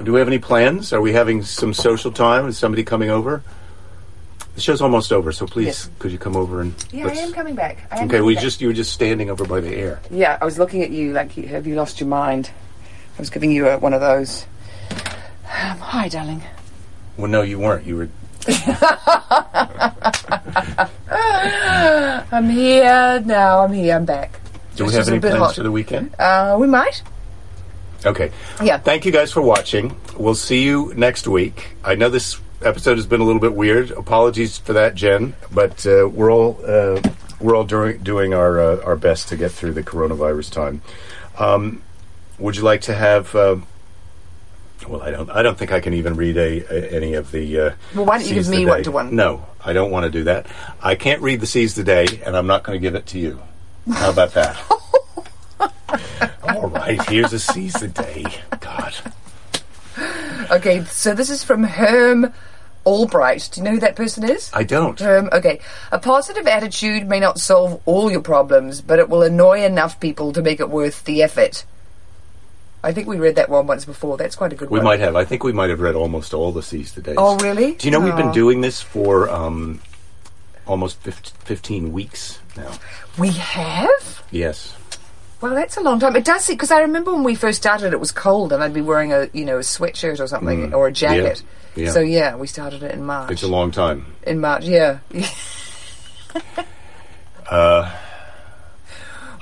[0.04, 0.92] do we have any plans?
[0.92, 2.48] Are we having some social time?
[2.48, 3.42] Is somebody coming over?
[4.56, 5.90] The show's almost over, so please, Yes.
[6.00, 6.74] could you come over and?
[6.92, 7.78] Yeah, I am coming back.
[7.92, 8.44] I am Okay, coming we back.
[8.44, 10.02] just you were just standing over by the air.
[10.10, 12.50] Yeah, I was looking at you like, have you lost your mind?
[13.18, 14.46] I was giving you a, one of those.
[14.92, 16.42] Um, hi, darling.
[17.18, 17.86] Well, no, you weren't.
[17.86, 18.10] You were.
[22.32, 23.64] I'm here now.
[23.64, 23.96] I'm here.
[23.96, 24.40] I'm back.
[24.76, 25.56] Do we have a any bit plans hot.
[25.56, 26.16] for the weekend?
[26.18, 27.04] Uh, we might.
[28.06, 28.32] Okay.
[28.64, 28.78] Yeah.
[28.78, 30.00] Thank you guys for watching.
[30.18, 31.76] We'll see you next week.
[31.84, 33.92] I know this episode has been a little bit weird.
[33.92, 35.36] Apologies for that, Jen.
[35.52, 37.02] But uh, we're all uh,
[37.42, 40.82] we're all doing doing our uh, our best to get through the coronavirus time.
[41.38, 41.82] Um,
[42.40, 43.36] would you like to have?
[43.36, 43.58] Uh,
[44.88, 45.30] well, I don't.
[45.30, 47.60] I don't think I can even read a, a any of the.
[47.60, 49.16] Uh, Well, why don't you give me one to one?
[49.16, 50.48] No, I don't want to do that.
[50.82, 53.20] I can't read the Seize the Day, and I'm not going to give it to
[53.20, 53.42] you.
[53.92, 54.60] How about that?
[56.44, 58.26] All right, here's a Seize the Day.
[58.60, 58.94] God.
[60.52, 62.34] Okay, so this is from Herm
[62.86, 63.50] Albright.
[63.52, 64.50] Do you know who that person is?
[64.54, 65.02] I don't.
[65.02, 65.60] Um, okay.
[65.92, 70.32] A positive attitude may not solve all your problems, but it will annoy enough people
[70.34, 71.66] to make it worth the effort.
[72.88, 74.16] I think we read that one once before.
[74.16, 74.86] That's quite a good We one.
[74.86, 75.18] We might have.
[75.18, 77.16] I think we might have read almost all the Seize Today.
[77.18, 77.74] Oh, really?
[77.74, 78.34] Do you know we've been Oh.
[78.34, 79.82] doing this for um,
[80.66, 82.72] almost fif- 15 weeks now?
[83.20, 84.24] We have?
[84.32, 84.74] Yes.
[85.42, 86.16] Well, that's a long time.
[86.16, 88.80] It does because I remember when we first started, it was cold, and I'd be
[88.82, 91.44] wearing a you know a sweatshirt or something or a jacket.
[91.76, 91.84] Mm.
[91.84, 91.92] Yeah.
[91.92, 93.32] So yeah, we started it in March.
[93.32, 94.06] It's a long time.
[94.24, 95.00] in March, yeah.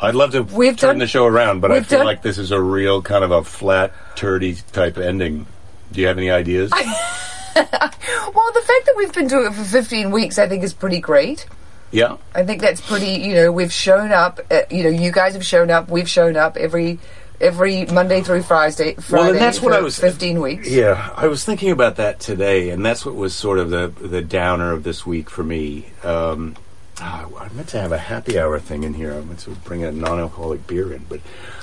[0.06, 2.38] I'd love to We've turn done- the show around, but I feel done- like this
[2.38, 5.46] is a real kind of a flat, turdy type ending.
[5.92, 6.72] Do you have any ideas?
[7.56, 11.00] well, the fact that we've been doing it for 15 weeks, I think, is pretty
[11.00, 11.46] great.
[11.92, 12.18] yeah.
[12.34, 13.12] I think that's pretty.
[13.12, 14.40] You know, we've shown up.
[14.52, 15.90] Uh, you know, you guys have shown up.
[15.90, 17.00] We've shown up every
[17.40, 18.96] every Monday through Friday.
[18.96, 20.70] Friday Well, and that's what I was- 15 weeks.
[20.70, 24.22] Yeah, I was thinking about that today, and that's what was sort of the the
[24.22, 25.86] downer of this week for me.
[26.04, 26.56] Um,
[27.02, 29.14] ah, I meant to have a happy hour thing in here.
[29.14, 31.20] I meant to bring a non-alcoholic beer in, but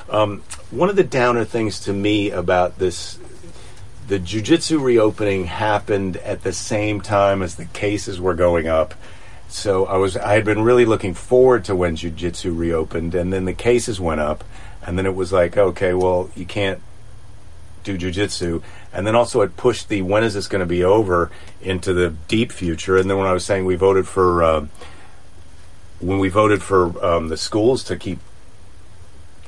[0.08, 3.18] um, one of the downer things to me about this,
[4.08, 8.94] the jujitsu reopening happened at the same time as the cases were going up.
[9.48, 13.44] So I was I had been really looking forward to when jujitsu reopened, and then
[13.44, 14.44] the cases went up,
[14.86, 16.80] and then it was like, okay, well, you can't
[17.84, 21.30] do jujitsu, and then also it pushed the when is this going to be over
[21.60, 22.96] into the deep future.
[22.96, 24.66] And then when I was saying we voted for uh,
[26.02, 28.18] when we voted for um, the schools to keep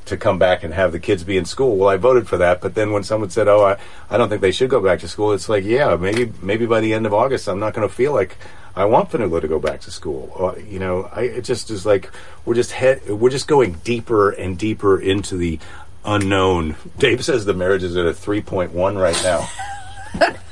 [0.07, 2.61] to come back and have the kids be in school, well, I voted for that.
[2.61, 5.09] But then when someone said, "Oh, I, I don't think they should go back to
[5.09, 7.95] school," it's like, yeah, maybe maybe by the end of August, I'm not going to
[7.95, 8.37] feel like.
[8.77, 10.33] I want Fanula to go back to school.
[10.37, 12.11] Uh, you know, I, it just is like
[12.45, 15.61] we're just head, we're just going deeper and deeper into the
[16.05, 16.75] unknown.
[16.99, 20.35] Dave says the marriage is at a 3.1 right now.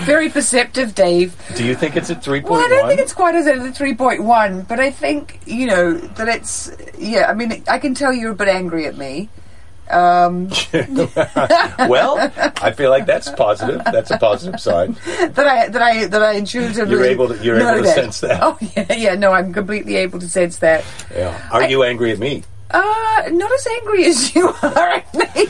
[0.00, 1.34] Very perceptive, Dave.
[1.56, 2.42] Do you think it's at 3.1?
[2.50, 5.94] Well, I don't think it's quite as at the 3.1, but I think, you know,
[5.94, 9.28] that it's, yeah, I mean, I can tell you're a bit angry at me.
[9.90, 10.50] Um,
[11.88, 12.30] well,
[12.60, 13.82] I feel like that's positive.
[13.84, 14.96] That's a positive sign.
[15.06, 18.38] that I that I that I intuitively You're able to- you're able to sense that.
[18.42, 19.14] Oh yeah, yeah.
[19.14, 20.84] No, I'm completely able to sense that.
[21.14, 21.48] Yeah.
[21.50, 22.44] Are you angry at me?
[22.70, 25.46] Uh, not as angry as you are at me.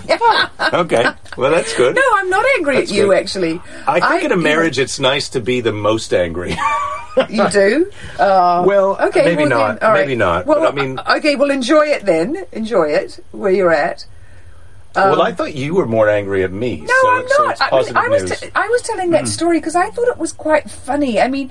[0.72, 1.04] Okay.
[1.36, 1.96] Well, that's good.
[1.96, 3.06] no, I'm not angry That's at you.
[3.08, 3.18] good.
[3.18, 6.56] Actually, I think in a marriage, it's nice to be the most angry.
[7.28, 7.90] you do.
[8.18, 9.80] Uh, well, okay, maybe well not.
[9.80, 10.00] Then, right.
[10.00, 10.46] Maybe not.
[10.46, 11.34] Well, but I mean, uh, okay.
[11.34, 12.46] Well, enjoy it then.
[12.52, 14.06] Enjoy it where you're at.
[14.94, 16.82] well, I thought you were more angry at me.
[16.82, 17.50] No, so, I'm so not.
[17.52, 20.18] it's I, mean, I was t- I was telling that story because I thought it
[20.18, 21.20] was quite funny.
[21.20, 21.50] I mean,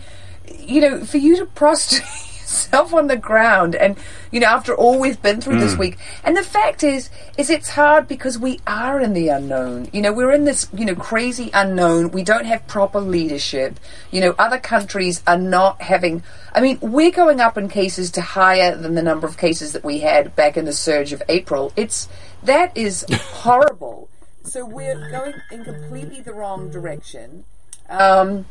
[0.60, 2.03] you know, for you to prostrate
[2.47, 3.97] yourself on the ground, and
[4.31, 5.60] you know, after all we've been through Mm.
[5.60, 9.89] this week, and the fact is, is it's hard because we are in the unknown.
[9.91, 12.12] You know, we're in this you know crazy unknown.
[12.12, 13.79] We don't have proper leadership.
[14.12, 16.23] You know, other countries are not having.
[16.54, 19.83] I mean, we're going up in cases to higher than the number of cases that
[19.83, 21.71] we had back in the surge of April.
[21.75, 22.08] It's
[22.43, 24.10] that is horrible.
[24.43, 27.43] So we're going in completely the wrong direction.
[27.89, 28.45] Um,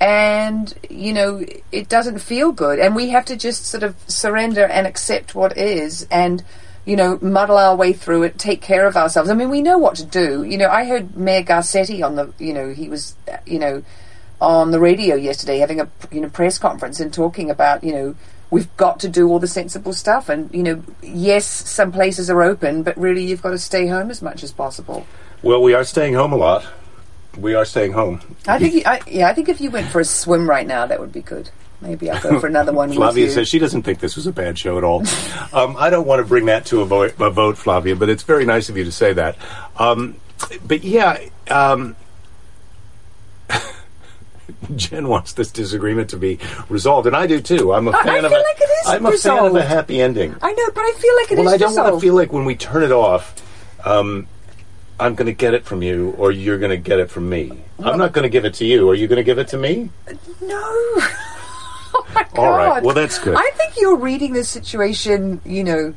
[0.00, 2.78] and you know it doesn't feel good.
[2.78, 6.44] And we have to just sort of surrender and accept what is and
[6.84, 9.30] you know muddle our way through it take care of ourselves.
[9.30, 10.44] I mean we know what to do.
[10.44, 13.82] You know i heard mayor garcetti on the you know he was you know
[14.40, 18.14] on the radio yesterday having a you know press conference and talking about you know
[18.50, 20.28] we've got to do all the sensible stuff.
[20.28, 24.10] And you know yes some places are open but really you've got to stay home
[24.10, 25.06] as much as possible.
[25.42, 26.66] Well, we are staying home a lot.
[27.40, 28.20] We are staying home.
[28.46, 30.98] I think, I, yeah, I think if you went for a swim right now, that
[30.98, 31.50] would be good.
[31.80, 34.32] Maybe I'll go for another one with Flavia says she doesn't think this was a
[34.32, 35.04] bad show at all.
[35.52, 38.24] um, I don't want to bring that to a vote, a vote, Flavia, but it's
[38.24, 39.36] very nice of you to say that.
[39.78, 40.16] Um,
[40.66, 41.18] but yeah,
[41.48, 41.94] um,
[44.74, 47.72] Jen wants this disagreement to be resolved, and I do too.
[47.72, 49.54] I'm a I- I fan of feel a, like it is I'm a fan of
[49.56, 50.34] a happy ending.
[50.42, 52.32] I know, but I feel like it is well, I don't want to feel like
[52.32, 53.34] when we turn it off,
[53.86, 54.26] um,
[55.00, 57.52] I'm going to get it from you, or you're going to get it from me.
[57.78, 58.90] I'm not going to give it to you.
[58.90, 59.90] Are you going to give it to me?
[60.40, 60.58] No.
[60.60, 62.38] oh my god.
[62.38, 63.36] All right, well, that's good.
[63.36, 65.94] I think you're reading this situation, you know,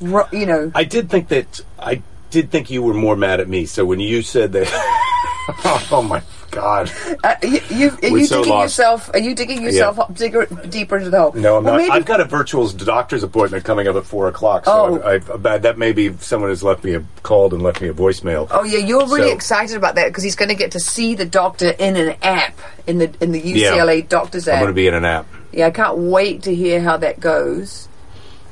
[0.00, 0.70] ro- you know.
[0.74, 3.66] I did think that I did think you were more mad at me.
[3.66, 4.68] So when you said that,
[5.90, 6.22] oh my
[6.54, 6.90] god!
[7.22, 8.78] Uh, you, you, are We're you so digging lost.
[8.78, 9.10] yourself?
[9.14, 11.32] Are you digging yourself up, digger, deeper into the hole?
[11.34, 11.78] No, I'm well, not.
[11.78, 14.64] Maybe, I've got a virtual doctor's appointment coming up at four o'clock.
[14.66, 15.00] So Oh.
[15.00, 15.14] I,
[15.54, 18.48] I, that may be someone has left me a called and left me a voicemail.
[18.50, 21.14] Oh yeah, you're really So- excited about that because he's going to get to see
[21.14, 24.60] the doctor in an app in the in the UCLA doctor's I'm app.
[24.60, 25.26] going to be in an app.
[25.52, 27.88] yeah, I can't wait to hear how that goes.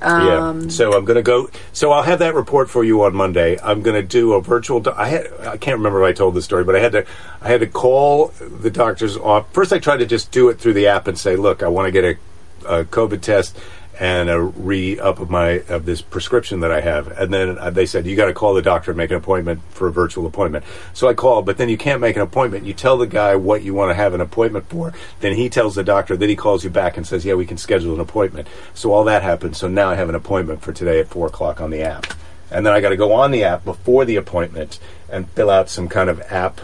[0.03, 0.69] Um, yeah.
[0.69, 1.51] So I'm going to go.
[1.73, 3.59] So I'll have that report for you on Monday.
[3.63, 4.81] I'm going to do a virtual.
[4.81, 5.33] Do- I had.
[5.41, 7.07] I can't remember if I told the story, but I had to.
[7.41, 9.53] I had to call the doctor's off.
[9.53, 11.87] First, I tried to just do it through the app and say, "Look, I want
[11.87, 13.59] to get a, a COVID test
[13.99, 17.71] and a re up of my of this prescription that I have." And then uh,
[17.71, 20.27] they said, "You got to call the doctor and make an appointment for a virtual
[20.27, 22.67] appointment." So I called, but then you can't make an appointment.
[22.67, 24.93] You tell the guy what you want to have an appointment for.
[25.21, 26.17] Then he tells the doctor.
[26.17, 29.05] Then he calls you back and says, "Yeah, we can schedule an appointment." So all
[29.05, 29.57] that happened.
[29.57, 32.07] So now I have an appointment for today at four o'clock on the app.
[32.51, 34.79] And then I got to go on the app before the appointment
[35.09, 36.61] and fill out some kind of app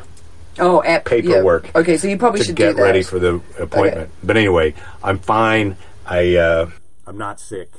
[0.58, 1.08] oh, app yeah.
[1.08, 2.82] paperwork Okay, so you probably should get do that.
[2.82, 4.10] ready for the appointment.
[4.22, 5.76] But anyway, I'm fine.
[6.06, 6.70] I uh,
[7.08, 7.70] I'm not sick.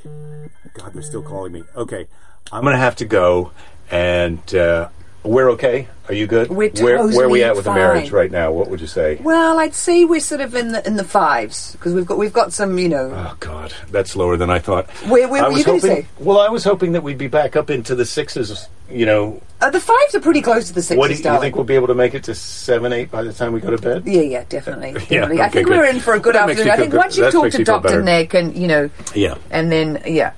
[0.74, 1.62] God, they're still calling me.
[1.76, 2.08] Okay,
[2.50, 3.52] I'm gonna have to go,
[3.88, 4.88] and uh,
[5.22, 5.86] we're okay.
[6.08, 6.50] Are you good?
[6.50, 8.50] We're where where are we at with the marriage right now?
[8.50, 9.20] What would you say?
[9.22, 12.32] Well, I'd say we're sort of in the in the fives because we've got we've
[12.32, 13.12] got some, you know.
[13.14, 14.90] Oh God, that's lower than I thought.
[15.08, 16.06] Where- where I were you gonna say?
[16.18, 18.66] Well, I was hoping that we'd be back up into the sixes.
[18.90, 21.24] You know, Uh, the fives are pretty close to the sixes, what do you, you
[21.24, 21.40] darling.
[21.42, 23.70] think we'll be able to make it to seven, eight by the time we go
[23.70, 24.02] to bed?
[24.06, 24.90] Yeah, yeah, definitely.
[25.10, 25.40] Yeah, definitely.
[25.40, 25.76] I okay, think good.
[25.78, 26.70] we're in for a good That afternoon.
[26.72, 26.98] I think good.
[26.98, 28.02] once you That talk to Doctor.
[28.02, 29.34] Nick and you know, Yeah.
[29.50, 30.32] and then yeah,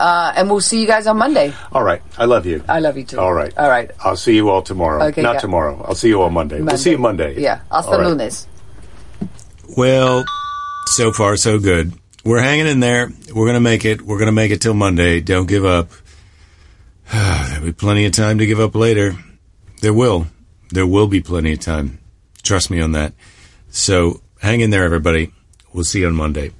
[0.00, 1.52] uh, and we'll see you guys on Monday.
[1.72, 2.00] All right.
[2.18, 2.64] I love you.
[2.68, 3.20] I love you too.
[3.20, 3.52] All right.
[3.56, 3.90] all right.
[4.02, 5.04] I'll see you all tomorrow.
[5.04, 5.40] Okay, Not yeah.
[5.40, 5.84] tomorrow.
[5.86, 6.60] I'll see you all Monday.
[6.60, 7.38] We'll see you Monday.
[7.40, 8.06] Yeah, hasta All right.
[8.08, 8.46] lunes.
[9.76, 10.24] Well,
[10.96, 11.92] so far so good.
[12.24, 13.12] We're hanging in there.
[13.34, 14.00] We're gonna make it.
[14.02, 15.20] We're gonna make it till Monday.
[15.20, 15.90] Don't give up.
[17.12, 19.16] There'll be plenty of time to give up later.
[19.80, 20.26] There will.
[20.70, 21.98] There will be plenty of time.
[22.42, 23.12] Trust me on that.
[23.70, 25.32] So hang in there, everybody.
[25.72, 26.52] We'll see you on Monday.